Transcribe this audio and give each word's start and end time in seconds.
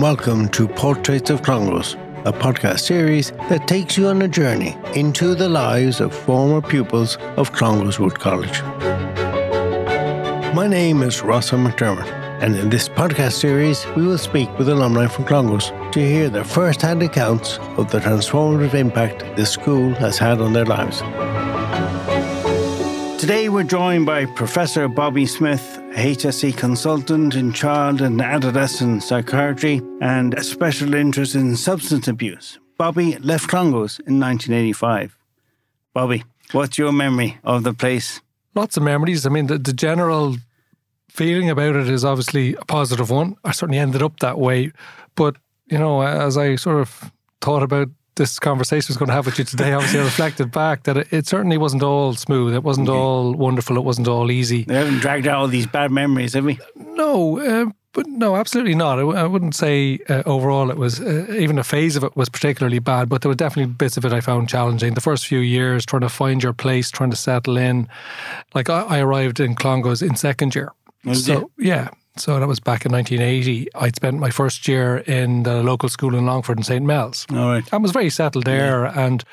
welcome 0.00 0.48
to 0.48 0.66
Portraits 0.66 1.30
of 1.30 1.42
Clongowes, 1.42 1.94
a 2.24 2.32
podcast 2.32 2.80
series 2.80 3.30
that 3.48 3.68
takes 3.68 3.96
you 3.96 4.08
on 4.08 4.22
a 4.22 4.28
journey 4.28 4.76
into 4.94 5.34
the 5.34 5.48
lives 5.48 6.00
of 6.00 6.14
former 6.14 6.60
pupils 6.60 7.16
of 7.36 7.52
Clongowes 7.52 7.98
Wood 7.98 8.18
College. 8.18 8.62
My 10.54 10.66
name 10.66 11.02
is 11.02 11.22
Rossa 11.22 11.56
McDermott, 11.56 12.10
and 12.42 12.56
in 12.56 12.70
this 12.70 12.88
podcast 12.88 13.32
series, 13.32 13.86
we 13.94 14.06
will 14.06 14.18
speak 14.18 14.48
with 14.58 14.68
alumni 14.68 15.06
from 15.06 15.26
Clongowes 15.26 15.70
to 15.92 16.00
hear 16.00 16.28
their 16.28 16.44
first 16.44 16.82
hand 16.82 17.02
accounts 17.02 17.58
of 17.76 17.90
the 17.90 18.00
transformative 18.00 18.74
impact 18.74 19.20
this 19.36 19.50
school 19.50 19.92
has 19.94 20.18
had 20.18 20.40
on 20.40 20.52
their 20.54 20.66
lives. 20.66 21.00
Today, 23.20 23.48
we're 23.48 23.64
joined 23.64 24.06
by 24.06 24.26
Professor 24.26 24.88
Bobby 24.88 25.26
Smith, 25.26 25.80
HSE 25.94 26.56
consultant 26.56 27.34
in 27.34 27.52
child 27.52 28.00
and 28.00 28.20
adolescent 28.20 29.02
psychiatry 29.02 29.80
and 30.00 30.34
a 30.34 30.44
special 30.44 30.94
interest 30.94 31.34
in 31.34 31.56
substance 31.56 32.08
abuse. 32.08 32.58
Bobby 32.76 33.16
left 33.18 33.48
Clongowes 33.48 34.00
in 34.00 34.20
1985. 34.20 35.16
Bobby, 35.92 36.24
what's 36.52 36.76
your 36.78 36.92
memory 36.92 37.38
of 37.44 37.62
the 37.62 37.72
place? 37.72 38.20
lots 38.54 38.76
of 38.76 38.82
memories. 38.82 39.26
I 39.26 39.30
mean, 39.30 39.46
the, 39.46 39.58
the 39.58 39.72
general 39.72 40.36
feeling 41.08 41.50
about 41.50 41.76
it 41.76 41.88
is 41.88 42.04
obviously 42.04 42.54
a 42.54 42.64
positive 42.64 43.10
one. 43.10 43.36
I 43.44 43.52
certainly 43.52 43.78
ended 43.78 44.02
up 44.02 44.20
that 44.20 44.38
way. 44.38 44.72
But, 45.14 45.36
you 45.66 45.78
know, 45.78 46.02
as 46.02 46.36
I 46.36 46.56
sort 46.56 46.80
of 46.80 47.12
thought 47.40 47.62
about 47.62 47.88
this 48.16 48.38
conversation 48.38 48.86
was 48.88 48.96
going 48.96 49.08
to 49.08 49.12
have 49.14 49.26
with 49.26 49.38
you 49.38 49.44
today, 49.44 49.72
obviously 49.72 50.00
I 50.00 50.04
reflected 50.04 50.50
back 50.52 50.84
that 50.84 50.96
it, 50.96 51.12
it 51.12 51.26
certainly 51.26 51.58
wasn't 51.58 51.82
all 51.82 52.14
smooth. 52.14 52.54
It 52.54 52.62
wasn't 52.62 52.88
all 52.88 53.34
wonderful. 53.34 53.76
It 53.76 53.84
wasn't 53.84 54.08
all 54.08 54.30
easy. 54.30 54.64
We 54.68 54.74
haven't 54.74 55.00
dragged 55.00 55.26
out 55.26 55.38
all 55.38 55.48
these 55.48 55.66
bad 55.66 55.90
memories, 55.90 56.34
have 56.34 56.44
we? 56.44 56.58
No, 56.76 57.38
uh, 57.40 57.70
but 57.92 58.06
no, 58.06 58.36
absolutely 58.36 58.74
not. 58.74 58.98
I, 58.98 59.02
w- 59.02 59.18
I 59.18 59.24
wouldn't 59.24 59.54
say 59.54 60.00
uh, 60.08 60.22
overall 60.26 60.70
it 60.70 60.76
was, 60.76 61.00
uh, 61.00 61.26
even 61.30 61.58
a 61.58 61.64
phase 61.64 61.96
of 61.96 62.04
it 62.04 62.16
was 62.16 62.28
particularly 62.28 62.78
bad, 62.78 63.08
but 63.08 63.22
there 63.22 63.28
were 63.28 63.34
definitely 63.34 63.72
bits 63.72 63.96
of 63.96 64.04
it 64.04 64.12
I 64.12 64.20
found 64.20 64.48
challenging. 64.48 64.94
The 64.94 65.00
first 65.00 65.26
few 65.26 65.40
years, 65.40 65.84
trying 65.84 66.02
to 66.02 66.08
find 66.08 66.42
your 66.42 66.52
place, 66.52 66.90
trying 66.90 67.10
to 67.10 67.16
settle 67.16 67.56
in. 67.56 67.88
Like 68.54 68.70
I, 68.70 68.82
I 68.82 68.98
arrived 69.00 69.40
in 69.40 69.54
Clongowes 69.54 70.02
in 70.02 70.16
second 70.16 70.54
year. 70.54 70.72
Was 71.04 71.26
so, 71.26 71.50
yeah. 71.58 71.90
So 72.16 72.38
that 72.38 72.46
was 72.46 72.60
back 72.60 72.86
in 72.86 72.92
1980. 72.92 73.68
I'd 73.74 73.96
spent 73.96 74.18
my 74.18 74.30
first 74.30 74.68
year 74.68 74.98
in 74.98 75.42
the 75.42 75.62
local 75.62 75.88
school 75.88 76.14
in 76.14 76.26
Longford 76.26 76.58
and 76.58 76.66
St. 76.66 76.84
Mel's. 76.84 77.26
All 77.30 77.48
right. 77.48 77.64
I 77.72 77.76
was 77.76 77.90
very 77.90 78.10
settled 78.10 78.44
there 78.44 78.84
and 78.86 79.24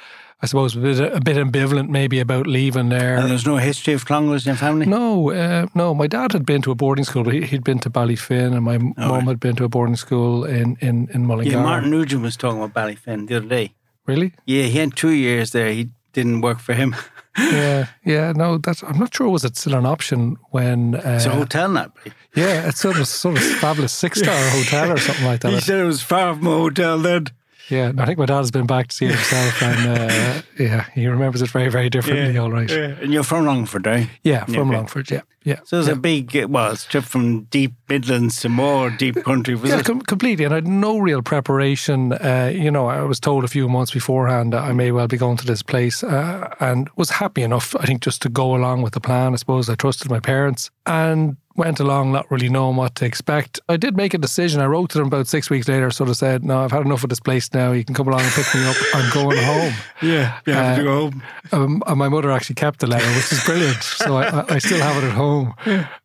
I 0.43 0.47
suppose 0.47 0.75
a 0.75 0.79
bit, 0.79 0.99
a 0.99 1.21
bit 1.21 1.37
ambivalent 1.37 1.89
maybe 1.89 2.19
about 2.19 2.47
leaving 2.47 2.89
there. 2.89 3.17
And 3.17 3.29
there's 3.29 3.45
no 3.45 3.57
history 3.57 3.93
of 3.93 4.05
Clongowes 4.05 4.47
in 4.47 4.51
your 4.51 4.55
family? 4.55 4.87
No, 4.87 5.31
uh, 5.31 5.67
no. 5.75 5.93
My 5.93 6.07
dad 6.07 6.31
had 6.31 6.47
been 6.47 6.63
to 6.63 6.71
a 6.71 6.75
boarding 6.75 7.05
school. 7.05 7.29
He, 7.29 7.41
he'd 7.41 7.63
been 7.63 7.77
to 7.79 7.91
Ballyfin, 7.91 8.55
and 8.55 8.63
my 8.63 8.79
mum 8.79 9.27
had 9.27 9.39
been 9.39 9.55
to 9.57 9.65
a 9.65 9.69
boarding 9.69 9.95
school 9.95 10.43
in 10.43 10.77
in 10.81 11.09
in 11.13 11.27
Mullingar. 11.27 11.51
Yeah, 11.51 11.61
Martin 11.61 11.91
Nugent 11.91 12.23
was 12.23 12.35
talking 12.37 12.61
about 12.61 12.73
Ballyfin 12.73 13.27
the 13.27 13.37
other 13.37 13.47
day. 13.47 13.75
Really? 14.07 14.33
Yeah, 14.45 14.63
he 14.63 14.79
had 14.79 14.95
two 14.95 15.11
years 15.11 15.51
there. 15.51 15.71
He 15.71 15.91
didn't 16.13 16.41
work 16.41 16.59
for 16.59 16.73
him. 16.73 16.95
Yeah, 17.37 17.87
yeah. 18.03 18.33
No, 18.33 18.57
that's. 18.57 18.83
I'm 18.83 18.99
not 18.99 19.13
sure. 19.15 19.29
Was 19.29 19.45
it 19.45 19.55
still 19.57 19.75
an 19.75 19.85
option 19.85 20.37
when? 20.49 20.95
Uh, 20.95 21.13
It's 21.15 21.25
a 21.25 21.29
hotel 21.29 21.69
now. 21.69 21.91
yeah, 22.35 22.67
it's 22.67 22.79
sort 22.81 22.97
of 22.99 23.07
sort 23.07 23.37
of 23.37 23.43
fabulous 23.43 23.93
six 23.93 24.19
star 24.19 24.35
hotel 24.49 24.91
or 24.91 24.97
something 24.97 25.25
like 25.25 25.39
that. 25.41 25.53
He 25.53 25.61
said 25.61 25.79
it 25.79 25.85
was 25.85 26.01
far 26.01 26.35
from 26.35 26.47
a 26.47 26.51
hotel 26.51 26.97
then. 26.99 27.27
Yeah, 27.71 27.91
I 27.97 28.05
think 28.05 28.19
my 28.19 28.25
dad 28.25 28.37
has 28.37 28.51
been 28.51 28.67
back 28.67 28.87
to 28.89 28.95
see 28.95 29.05
it 29.05 29.11
himself, 29.15 29.61
and 29.63 29.99
uh, 29.99 30.41
yeah, 30.59 30.85
he 30.93 31.07
remembers 31.07 31.41
it 31.41 31.49
very 31.49 31.69
very 31.69 31.89
differently. 31.89 32.37
All 32.37 32.51
right. 32.51 32.69
Yeah, 32.69 32.95
And 33.01 33.13
you're 33.13 33.23
from 33.23 33.45
Longford, 33.45 33.85
right? 33.87 34.09
Yeah, 34.23 34.45
from. 34.45 34.69
Longford. 34.71 35.09
Yeah, 35.09 35.21
yeah. 35.43 35.59
So 35.63 35.79
it's 35.79 35.87
yeah. 35.87 35.93
a 35.93 35.97
big, 35.97 36.45
well, 36.49 36.71
it's 36.73 36.85
trip 36.85 37.03
from 37.03 37.43
deep 37.45 37.73
Midlands 37.89 38.41
to 38.41 38.49
more 38.49 38.89
deep 38.89 39.23
country, 39.23 39.55
was 39.55 39.69
Yeah, 39.71 39.79
it? 39.79 39.85
com- 39.85 40.01
completely. 40.01 40.45
And 40.45 40.53
I 40.53 40.57
had 40.57 40.67
no 40.67 40.99
real 40.99 41.21
preparation. 41.21 42.13
Uh, 42.13 42.51
you 42.53 42.69
know, 42.71 42.87
I 42.87 43.01
was 43.03 43.19
told 43.19 43.43
a 43.43 43.47
few 43.47 43.67
months 43.67 43.91
beforehand 43.91 44.53
that 44.53 44.63
I 44.63 44.73
may 44.73 44.91
well 44.91 45.07
be 45.07 45.17
going 45.17 45.37
to 45.37 45.45
this 45.45 45.63
place 45.63 46.03
uh, 46.03 46.53
and 46.59 46.89
was 46.95 47.09
happy 47.11 47.41
enough, 47.43 47.75
I 47.79 47.85
think, 47.85 48.01
just 48.01 48.21
to 48.23 48.29
go 48.29 48.55
along 48.55 48.81
with 48.83 48.93
the 48.93 49.01
plan. 49.01 49.33
I 49.33 49.37
suppose 49.37 49.69
I 49.69 49.75
trusted 49.75 50.09
my 50.11 50.19
parents 50.19 50.69
and 50.85 51.37
went 51.55 51.79
along 51.79 52.11
not 52.11 52.29
really 52.31 52.49
knowing 52.49 52.75
what 52.75 52.95
to 52.95 53.05
expect. 53.05 53.59
I 53.69 53.77
did 53.77 53.97
make 53.97 54.13
a 54.13 54.17
decision. 54.17 54.61
I 54.61 54.65
wrote 54.65 54.89
to 54.91 54.97
them 54.97 55.07
about 55.07 55.27
six 55.27 55.49
weeks 55.49 55.67
later, 55.67 55.91
sort 55.91 56.09
of 56.09 56.17
said, 56.17 56.43
No, 56.43 56.63
I've 56.63 56.71
had 56.71 56.85
enough 56.85 57.03
of 57.03 57.09
this 57.09 57.19
place 57.19 57.53
now. 57.53 57.71
You 57.71 57.83
can 57.83 57.93
come 57.95 58.07
along 58.07 58.21
and 58.21 58.31
pick 58.31 58.53
me 58.55 58.65
up. 58.65 58.75
I'm 58.93 59.13
going 59.13 59.37
home. 59.43 59.73
Yeah, 60.01 60.39
you 60.45 60.53
have 60.53 60.75
to 60.77 60.81
Uh, 60.81 60.83
go 60.83 61.01
home. 61.09 61.23
Um, 61.51 61.83
and 61.87 61.99
my 61.99 62.09
mother 62.09 62.31
actually 62.31 62.55
kept 62.55 62.79
the 62.79 62.87
letter, 62.87 63.07
which 63.15 63.31
is 63.31 63.43
brilliant. 63.43 63.77
So 64.01 64.15
I, 64.17 64.55
I- 64.55 64.59
still 64.59 64.79
have 64.81 65.03
it 65.03 65.07
at 65.07 65.13
home 65.13 65.53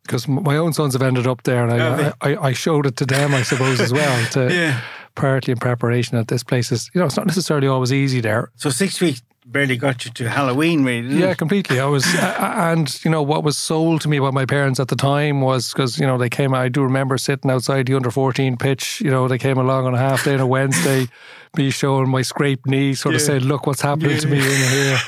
because 0.03 0.27
m- 0.27 0.43
my 0.43 0.57
own 0.57 0.73
sons 0.73 0.93
have 0.93 1.01
ended 1.01 1.25
up 1.27 1.43
there, 1.43 1.65
and 1.67 1.71
I, 1.81 2.13
I, 2.21 2.47
I 2.49 2.53
showed 2.53 2.85
it 2.85 2.95
to 2.97 3.05
them, 3.05 3.33
I 3.33 3.41
suppose, 3.43 3.79
as 3.79 3.91
well. 3.93 4.25
To 4.31 4.53
Yeah. 4.53 4.81
partly 5.15 5.51
in 5.51 5.57
preparation 5.57 6.17
that 6.17 6.27
this 6.27 6.43
place 6.43 6.71
is, 6.71 6.91
you 6.93 6.99
know, 6.99 7.05
it's 7.07 7.17
not 7.17 7.25
necessarily 7.25 7.67
always 7.67 7.91
easy 7.91 8.21
there. 8.21 8.51
So 8.55 8.69
six 8.69 9.01
weeks 9.01 9.21
barely 9.51 9.77
got 9.77 10.05
you 10.05 10.11
to 10.11 10.29
Halloween, 10.29 10.83
really, 10.83 11.19
Yeah, 11.19 11.31
it? 11.31 11.37
completely. 11.37 11.79
I 11.79 11.85
was, 11.85 12.05
uh, 12.15 12.53
and 12.55 13.03
you 13.03 13.09
know, 13.11 13.21
what 13.21 13.43
was 13.43 13.57
sold 13.57 14.01
to 14.01 14.09
me 14.09 14.19
by 14.19 14.31
my 14.31 14.45
parents 14.45 14.79
at 14.79 14.89
the 14.89 14.95
time 14.95 15.41
was 15.41 15.71
because 15.71 15.97
you 15.99 16.05
know 16.05 16.17
they 16.17 16.29
came. 16.29 16.53
I 16.53 16.69
do 16.69 16.83
remember 16.83 17.17
sitting 17.17 17.49
outside 17.49 17.85
the 17.87 17.95
under 17.95 18.11
fourteen 18.11 18.57
pitch. 18.57 19.01
You 19.01 19.09
know, 19.09 19.27
they 19.27 19.37
came 19.37 19.57
along 19.57 19.85
on 19.85 19.95
a 19.95 19.97
half 19.97 20.23
day 20.25 20.33
on 20.33 20.39
a 20.41 20.47
Wednesday, 20.47 21.07
me 21.57 21.69
showing 21.69 22.09
my 22.09 22.21
scraped 22.21 22.65
knee, 22.67 22.93
sort 22.93 23.15
of 23.15 23.21
Yeah. 23.21 23.27
saying, 23.27 23.41
"Look 23.43 23.65
what's 23.67 23.81
happening 23.81 24.17
to 24.19 24.27
me 24.27 24.37
in 24.39 24.69
here." 24.69 24.97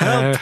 Uh, 0.00 0.38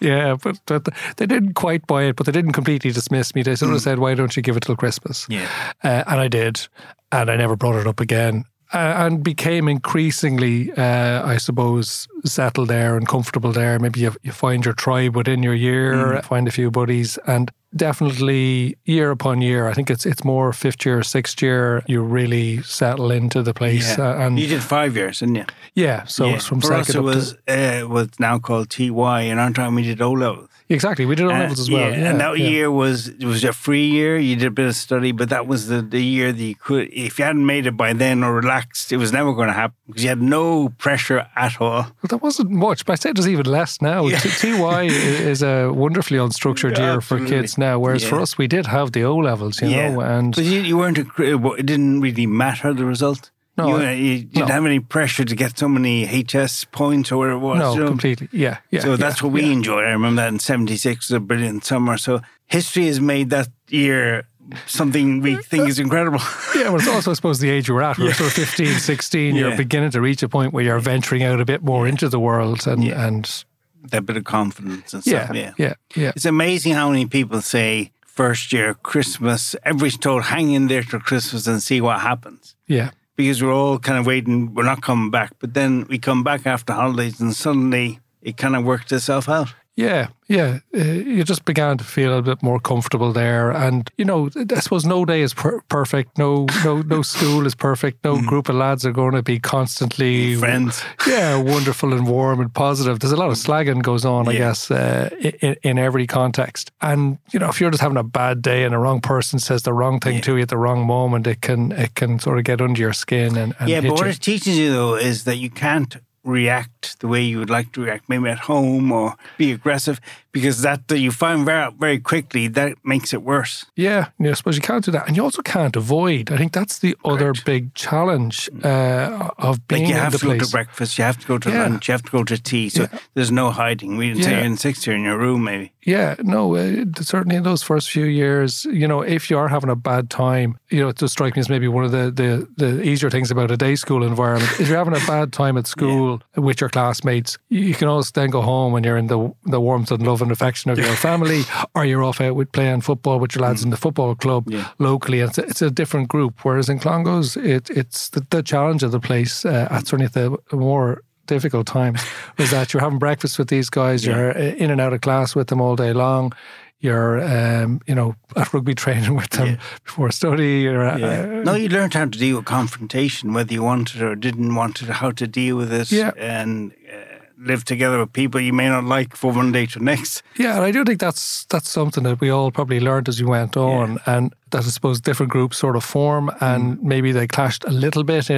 yeah, 0.00 0.36
but, 0.42 0.58
but 0.66 0.86
they 1.16 1.24
didn't 1.24 1.54
quite 1.54 1.86
buy 1.86 2.02
it, 2.02 2.16
but 2.16 2.26
they 2.26 2.32
didn't 2.32 2.52
completely 2.52 2.90
dismiss 2.92 3.34
me. 3.34 3.42
They 3.42 3.56
sort 3.56 3.72
of 3.72 3.80
said, 3.80 3.98
"Why 3.98 4.14
don't 4.14 4.36
you 4.36 4.42
give 4.42 4.56
it 4.58 4.62
till 4.64 4.76
Christmas?" 4.76 5.26
Yeah. 5.30 5.48
Uh, 5.82 6.04
and 6.06 6.20
I 6.20 6.28
did, 6.28 6.68
and 7.10 7.30
I 7.30 7.36
never 7.36 7.56
brought 7.56 7.76
it 7.80 7.86
up 7.86 7.98
again. 8.00 8.44
Uh, 8.72 8.94
and 9.04 9.24
became 9.24 9.66
increasingly, 9.68 10.70
uh, 10.76 11.26
I 11.26 11.38
suppose, 11.38 12.06
settled 12.24 12.68
there 12.68 12.96
and 12.96 13.08
comfortable 13.08 13.50
there. 13.52 13.78
Maybe 13.80 13.98
you, 14.00 14.14
you 14.22 14.30
find 14.30 14.64
your 14.64 14.74
tribe 14.74 15.16
within 15.16 15.42
your 15.42 15.54
year, 15.54 16.22
find 16.22 16.46
a 16.46 16.52
few 16.52 16.70
buddies, 16.70 17.18
and 17.26 17.50
definitely 17.74 18.76
year 18.84 19.10
upon 19.10 19.40
year. 19.40 19.66
I 19.68 19.74
think 19.74 19.90
it's 19.90 20.06
it's 20.06 20.24
more 20.24 20.52
fifth 20.52 20.86
year, 20.86 21.02
sixth 21.02 21.42
year. 21.42 21.82
You 21.86 22.02
really 22.02 22.62
settle 22.62 23.10
into 23.10 23.42
the 23.42 23.52
place, 23.54 23.98
Yeah. 23.98 24.10
uh, 24.10 24.26
and 24.26 24.38
you 24.38 24.46
did 24.46 24.62
five 24.62 24.94
years, 24.96 25.18
didn't 25.20 25.36
you? 25.36 25.46
yeah. 25.74 26.04
So 26.06 26.26
yeah. 26.26 26.34
it's 26.36 26.46
from 26.46 26.60
For 26.60 26.74
us, 26.74 26.94
it 26.94 27.02
was 27.02 27.34
uh, 27.48 27.82
what's 27.82 28.18
now 28.20 28.38
called 28.38 28.70
TY. 28.70 29.20
In 29.22 29.38
our 29.38 29.52
time, 29.52 29.74
we 29.74 29.82
did 29.82 30.00
O 30.00 30.12
levels. 30.12 30.48
Exactly. 30.70 31.04
We 31.04 31.14
did 31.14 31.26
O 31.26 31.28
levels 31.28 31.60
as 31.60 31.70
well. 31.70 31.90
Yeah, 31.90 32.10
and 32.10 32.20
that 32.20 32.38
yeah. 32.38 32.48
year 32.48 32.70
was 32.70 33.08
it 33.08 33.24
was 33.24 33.44
a 33.44 33.52
free 33.52 33.86
year. 33.86 34.16
You 34.16 34.36
did 34.36 34.46
a 34.46 34.50
bit 34.50 34.66
of 34.66 34.76
study, 34.76 35.12
but 35.12 35.28
that 35.28 35.46
was 35.46 35.66
the, 35.68 35.82
the 35.82 36.02
year 36.02 36.32
that 36.32 36.42
you 36.42 36.54
could, 36.54 36.88
if 36.92 37.18
you 37.18 37.24
hadn't 37.24 37.44
made 37.44 37.66
it 37.66 37.76
by 37.76 37.92
then 37.92 38.24
or 38.24 38.34
relaxed, 38.34 38.92
it 38.92 38.96
was 38.96 39.12
never 39.12 39.32
going 39.32 39.48
to 39.48 39.54
happen 39.54 39.76
because 39.86 40.02
you 40.02 40.08
had 40.08 40.22
no 40.22 40.70
pressure 40.78 41.26
at 41.36 41.60
all. 41.60 41.82
Well, 41.82 42.08
there 42.08 42.18
wasn't 42.18 42.50
much, 42.50 42.84
but 42.84 42.94
I'd 42.94 43.02
say 43.02 43.12
there's 43.12 43.28
even 43.28 43.46
less 43.46 43.82
now. 43.82 44.06
Yeah. 44.06 44.18
TY 44.18 44.82
is 45.32 45.42
a 45.42 45.70
wonderfully 45.70 46.18
unstructured 46.18 46.78
Yeah, 46.78 46.92
year 46.92 47.00
for 47.00 47.24
kids 47.24 47.58
now, 47.58 47.78
whereas 47.78 48.04
for 48.04 48.20
us, 48.20 48.38
we 48.38 48.46
did 48.46 48.66
have 48.66 48.92
the 48.92 49.04
O 49.04 49.16
levels, 49.16 49.60
you 49.60 49.70
know, 49.70 50.00
and 50.00 50.34
but 50.34 50.44
you, 50.44 50.60
you 50.60 50.78
weren't. 50.78 50.98
A, 50.98 51.06
it 51.18 51.66
didn't 51.66 52.00
really 52.00 52.26
matter 52.26 52.72
the 52.72 52.84
result. 52.84 53.30
No, 53.60 53.68
you, 53.78 53.84
I- 53.84 53.88
uh, 53.88 53.92
you 53.92 54.18
didn't 54.24 54.48
no. 54.48 54.54
have 54.54 54.66
any 54.66 54.80
pressure 54.80 55.24
to 55.24 55.34
get 55.36 55.58
so 55.58 55.68
many 55.68 56.04
HS 56.06 56.64
points 56.72 57.10
or 57.12 57.18
whatever 57.18 57.36
it 57.36 57.40
was. 57.40 57.58
no, 57.58 57.74
you 57.74 57.80
know? 57.80 57.86
completely. 57.88 58.28
Yeah, 58.32 58.58
yeah. 58.70 58.80
So 58.80 58.90
yeah, 58.90 58.96
that's 58.96 59.22
what 59.22 59.32
we 59.32 59.42
yeah. 59.42 59.52
enjoyed. 59.52 59.84
I 59.84 59.90
remember 59.92 60.22
that 60.22 60.28
in 60.28 60.38
'76 60.38 61.08
was 61.08 61.16
a 61.16 61.20
brilliant 61.20 61.64
summer. 61.64 61.96
So 61.98 62.20
history 62.46 62.86
has 62.86 63.00
made 63.00 63.30
that 63.30 63.48
year 63.68 64.24
something 64.66 65.20
we 65.20 65.36
think 65.36 65.68
is 65.68 65.78
incredible. 65.78 66.20
Yeah, 66.56 66.68
well, 66.70 66.76
it's 66.76 66.88
also, 66.88 67.12
I 67.12 67.14
suppose, 67.14 67.38
the 67.38 67.48
age 67.48 67.70
we're 67.70 67.80
at. 67.80 67.96
We're 67.96 68.12
sort 68.12 68.26
of 68.36 68.48
15, 68.48 68.80
16. 68.80 69.34
You're 69.36 69.56
beginning 69.56 69.92
to 69.92 70.00
reach 70.00 70.22
a 70.22 70.28
point 70.28 70.52
where 70.52 70.62
you're 70.64 70.78
venturing 70.80 71.22
out 71.22 71.40
a 71.40 71.44
bit 71.44 71.62
more 71.62 71.86
into 71.88 72.08
the 72.08 72.18
world. 72.18 72.66
And, 72.66 72.82
Yeah. 72.84 73.06
and 73.06 73.44
that 73.90 74.04
bit 74.04 74.16
of 74.18 74.24
confidence 74.24 74.92
and 74.92 75.06
yeah, 75.06 75.24
stuff. 75.24 75.36
yeah, 75.36 75.52
Yeah. 75.56 75.74
yeah, 75.94 76.12
It's 76.14 76.26
amazing 76.26 76.74
how 76.74 76.90
many 76.90 77.06
people 77.06 77.40
say 77.40 77.92
first 78.04 78.52
year 78.52 78.74
Christmas. 78.74 79.54
Everybody's 79.64 79.96
told 79.96 80.24
hang 80.24 80.50
in 80.50 80.66
there 80.66 80.82
till 80.82 81.00
Christmas 81.00 81.46
and 81.46 81.62
see 81.62 81.80
what 81.80 82.00
happens. 82.00 82.54
yeah. 82.66 82.90
Because 83.20 83.42
we're 83.42 83.52
all 83.52 83.78
kind 83.78 83.98
of 83.98 84.06
waiting, 84.06 84.54
we're 84.54 84.64
not 84.64 84.80
coming 84.80 85.10
back. 85.10 85.32
But 85.40 85.52
then 85.52 85.86
we 85.90 85.98
come 85.98 86.24
back 86.24 86.46
after 86.46 86.72
holidays 86.72 87.20
and 87.20 87.36
suddenly 87.36 88.00
it 88.22 88.38
kind 88.38 88.56
of 88.56 88.64
worked 88.64 88.92
itself 88.92 89.28
out. 89.28 89.54
Yeah, 89.76 90.08
yeah. 90.28 90.58
Uh, 90.76 90.78
you 90.82 91.24
just 91.24 91.46
began 91.46 91.78
to 91.78 91.84
feel 91.84 92.18
a 92.18 92.20
bit 92.20 92.42
more 92.42 92.60
comfortable 92.60 93.12
there, 93.12 93.50
and 93.50 93.88
you 93.96 94.04
know, 94.04 94.28
I 94.36 94.60
suppose 94.60 94.84
no 94.84 95.04
day 95.06 95.22
is 95.22 95.32
per- 95.32 95.60
perfect. 95.68 96.18
No, 96.18 96.46
no, 96.64 96.82
no 96.82 97.00
school 97.14 97.46
is 97.46 97.54
perfect. 97.54 98.04
No 98.04 98.20
group 98.20 98.48
of 98.50 98.56
lads 98.56 98.84
are 98.84 98.92
going 98.92 99.14
to 99.14 99.22
be 99.22 99.38
constantly 99.38 100.34
Friends. 100.36 100.82
Yeah, 101.06 101.40
wonderful 101.40 101.94
and 101.94 102.06
warm 102.06 102.40
and 102.40 102.52
positive. 102.52 102.98
There's 102.98 103.12
a 103.12 103.16
lot 103.16 103.30
of 103.30 103.36
slagging 103.36 103.82
goes 103.82 104.04
on, 104.04 104.28
I 104.28 104.32
guess, 104.34 104.70
uh, 104.70 105.08
in, 105.40 105.56
in 105.62 105.78
every 105.78 106.06
context. 106.06 106.70
And 106.82 107.18
you 107.32 107.38
know, 107.38 107.48
if 107.48 107.60
you're 107.60 107.70
just 107.70 107.82
having 107.82 107.96
a 107.96 108.02
bad 108.04 108.42
day 108.42 108.64
and 108.64 108.74
the 108.74 108.78
wrong 108.78 109.00
person 109.00 109.38
says 109.38 109.62
the 109.62 109.72
wrong 109.72 109.98
thing 110.00 110.20
to 110.22 110.36
you 110.36 110.42
at 110.42 110.48
the 110.48 110.58
wrong 110.58 110.84
moment, 110.86 111.26
it 111.26 111.40
can 111.40 111.72
it 111.72 111.94
can 111.94 112.18
sort 112.18 112.36
of 112.38 112.44
get 112.44 112.60
under 112.60 112.78
your 112.78 112.92
skin 112.92 113.36
and, 113.36 113.54
and 113.58 113.70
Yeah, 113.70 113.80
but 113.80 113.92
what 113.92 114.04
you. 114.04 114.10
it 114.10 114.20
teaches 114.20 114.58
you 114.58 114.72
though 114.72 114.96
is 114.96 115.24
that 115.24 115.36
you 115.36 115.48
can't 115.48 115.96
react 116.24 117.00
the 117.00 117.08
way 117.08 117.22
you 117.22 117.38
would 117.38 117.50
like 117.50 117.72
to 117.72 117.82
react, 117.82 118.08
maybe 118.08 118.28
at 118.28 118.38
home 118.40 118.92
or 118.92 119.14
be 119.38 119.52
aggressive, 119.52 120.00
because 120.32 120.62
that, 120.62 120.86
that 120.88 120.98
you 120.98 121.10
find 121.10 121.44
very 121.44 121.70
very 121.78 121.98
quickly 121.98 122.46
that 122.48 122.74
makes 122.84 123.12
it 123.12 123.22
worse. 123.22 123.66
Yeah, 123.76 124.08
yeah, 124.18 124.30
I 124.30 124.34
suppose 124.34 124.56
you 124.56 124.62
can't 124.62 124.84
do 124.84 124.90
that, 124.92 125.08
and 125.08 125.16
you 125.16 125.22
also 125.24 125.42
can't 125.42 125.74
avoid. 125.76 126.30
I 126.30 126.36
think 126.36 126.52
that's 126.52 126.78
the 126.78 126.96
other 127.04 127.32
big 127.44 127.74
challenge 127.74 128.48
uh, 128.62 129.30
of 129.38 129.66
being 129.66 129.82
like 129.84 129.88
you 129.90 129.94
in 129.96 130.00
have 130.00 130.12
to 130.12 130.18
place. 130.18 130.40
go 130.40 130.46
to 130.46 130.50
breakfast, 130.52 130.98
you 130.98 131.04
have 131.04 131.18
to 131.18 131.26
go 131.26 131.38
to 131.38 131.50
Yeah. 131.50 131.62
lunch, 131.62 131.88
you 131.88 131.92
have 131.92 132.02
to 132.02 132.10
go 132.12 132.22
to 132.24 132.40
tea. 132.42 132.68
So 132.68 132.82
Yeah. 132.82 132.98
there's 133.14 133.32
no 133.32 133.50
hiding. 133.50 133.96
We 133.96 134.08
didn't 134.10 134.24
say 134.24 134.30
you're 134.36 134.44
in 134.44 134.56
sixth 134.56 134.86
year 134.86 134.96
in 134.96 135.02
your 135.04 135.18
room, 135.18 135.44
maybe. 135.44 135.72
Yeah, 135.82 136.14
no, 136.22 136.54
uh, 136.56 136.84
certainly 137.00 137.36
in 137.36 137.42
those 137.42 137.62
first 137.62 137.90
few 137.90 138.04
years, 138.04 138.66
you 138.66 138.86
know, 138.86 139.00
if 139.00 139.30
you 139.30 139.38
are 139.38 139.48
having 139.48 139.70
a 139.70 139.76
bad 139.76 140.10
time, 140.10 140.58
you 140.68 140.80
know, 140.80 140.88
it 140.88 140.96
does 140.96 141.10
strike 141.12 141.34
me 141.36 141.40
as 141.40 141.48
maybe 141.48 141.68
one 141.68 141.84
of 141.84 141.90
the, 141.90 142.10
the, 142.10 142.46
the 142.58 142.82
easier 142.82 143.08
things 143.08 143.30
about 143.30 143.50
a 143.50 143.56
day 143.56 143.74
school 143.76 144.04
environment. 144.04 144.52
if 144.60 144.68
you're 144.68 144.76
having 144.76 144.94
a 144.94 145.06
bad 145.06 145.32
time 145.32 145.56
at 145.56 145.66
school 145.76 146.09
with 146.36 146.60
your 146.60 146.70
classmates, 146.70 147.38
you 147.48 147.74
can 147.74 147.88
always 147.88 148.10
then 148.12 148.30
go 148.30 148.40
home 148.42 148.72
when 148.72 148.84
you're 148.84 148.96
in 148.98 149.06
the 149.08 149.32
the 149.44 149.60
warmth 149.60 149.90
and 149.90 150.06
love 150.06 150.22
and 150.22 150.30
affection 150.32 150.70
of 150.70 150.78
your 150.78 150.94
family, 151.08 151.42
or 151.74 151.84
you're 151.84 152.02
off 152.02 152.20
out 152.20 152.34
with 152.36 152.50
playing 152.52 152.80
football 152.82 153.18
with 153.20 153.34
your 153.34 153.42
lads 153.42 153.62
in 153.64 153.70
the 153.70 153.76
football 153.76 154.14
club 154.14 154.44
Yeah. 154.50 154.68
locally. 154.78 155.20
And 155.20 155.28
it's 155.30 155.38
a, 155.38 155.42
it's 155.42 155.62
a 155.62 155.70
different 155.70 156.08
group. 156.08 156.44
Whereas 156.44 156.68
in 156.68 156.78
Clongowes, 156.78 157.36
it, 157.36 157.70
it's 157.70 158.08
the, 158.10 158.26
the 158.30 158.42
challenge 158.42 158.82
of 158.82 158.92
the 158.92 159.00
place 159.00 159.44
uh, 159.44 159.68
at 159.70 159.86
certainly 159.86 160.08
the 160.08 160.36
more 160.52 161.02
difficult 161.26 161.66
times 161.66 162.02
was 162.38 162.50
that 162.50 162.72
you're 162.72 162.80
having 162.82 162.98
breakfast 162.98 163.38
with 163.38 163.48
these 163.48 163.70
guys, 163.70 164.04
you're 164.04 164.36
uh, 164.36 164.40
in 164.56 164.70
and 164.70 164.80
out 164.80 164.92
of 164.92 165.00
class 165.00 165.34
with 165.36 165.46
them 165.48 165.60
all 165.60 165.76
day 165.76 165.92
long. 165.92 166.32
You're, 166.82 167.20
um, 167.22 167.80
you 167.86 167.94
know, 167.94 168.14
at 168.36 168.52
rugby 168.54 168.74
training 168.74 169.14
with 169.20 169.30
them 169.30 169.58
before 169.84 170.10
study. 170.10 170.66
Or, 170.66 170.82
uh, 170.84 171.42
no, 171.44 171.54
you 171.54 171.68
learned 171.68 171.92
how 171.94 172.06
to 172.06 172.18
deal 172.18 172.36
with 172.36 172.46
confrontation, 172.46 173.34
whether 173.34 173.52
you 173.52 173.62
wanted 173.62 174.00
or 174.02 174.16
didn't 174.16 174.54
want 174.54 174.80
it, 174.82 174.88
how 174.88 175.10
to 175.10 175.26
deal 175.26 175.56
with 175.56 175.72
it, 175.72 175.92
Yeah. 175.92 176.12
and 176.16 176.72
uh, 176.90 177.09
live 177.42 177.64
together 177.64 177.98
with 177.98 178.12
people 178.12 178.40
you 178.40 178.52
may 178.52 178.68
not 178.68 178.84
like 178.84 179.16
for 179.16 179.32
one 179.32 179.50
day 179.52 179.66
to 179.66 179.82
next. 179.82 180.22
Yeah, 180.36 180.56
and 180.56 180.64
I 180.64 180.70
do 180.70 180.84
think 180.84 181.00
that's 181.00 181.44
that's 181.46 181.68
something 181.70 182.04
that 182.04 182.20
we 182.20 182.30
all 182.30 182.50
probably 182.50 182.80
learned 182.80 183.08
as 183.08 183.20
we 183.20 183.26
went 183.28 183.56
on, 183.56 183.98
and 184.06 184.34
that 184.50 184.64
I 184.64 184.68
suppose 184.68 185.00
different 185.00 185.32
groups 185.32 185.56
sort 185.58 185.76
of 185.76 185.84
form, 185.84 186.30
and 186.40 186.82
maybe 186.82 187.12
they 187.12 187.26
clashed 187.26 187.64
a 187.64 187.70
little 187.70 188.04
bit 188.04 188.30
uh, 188.30 188.34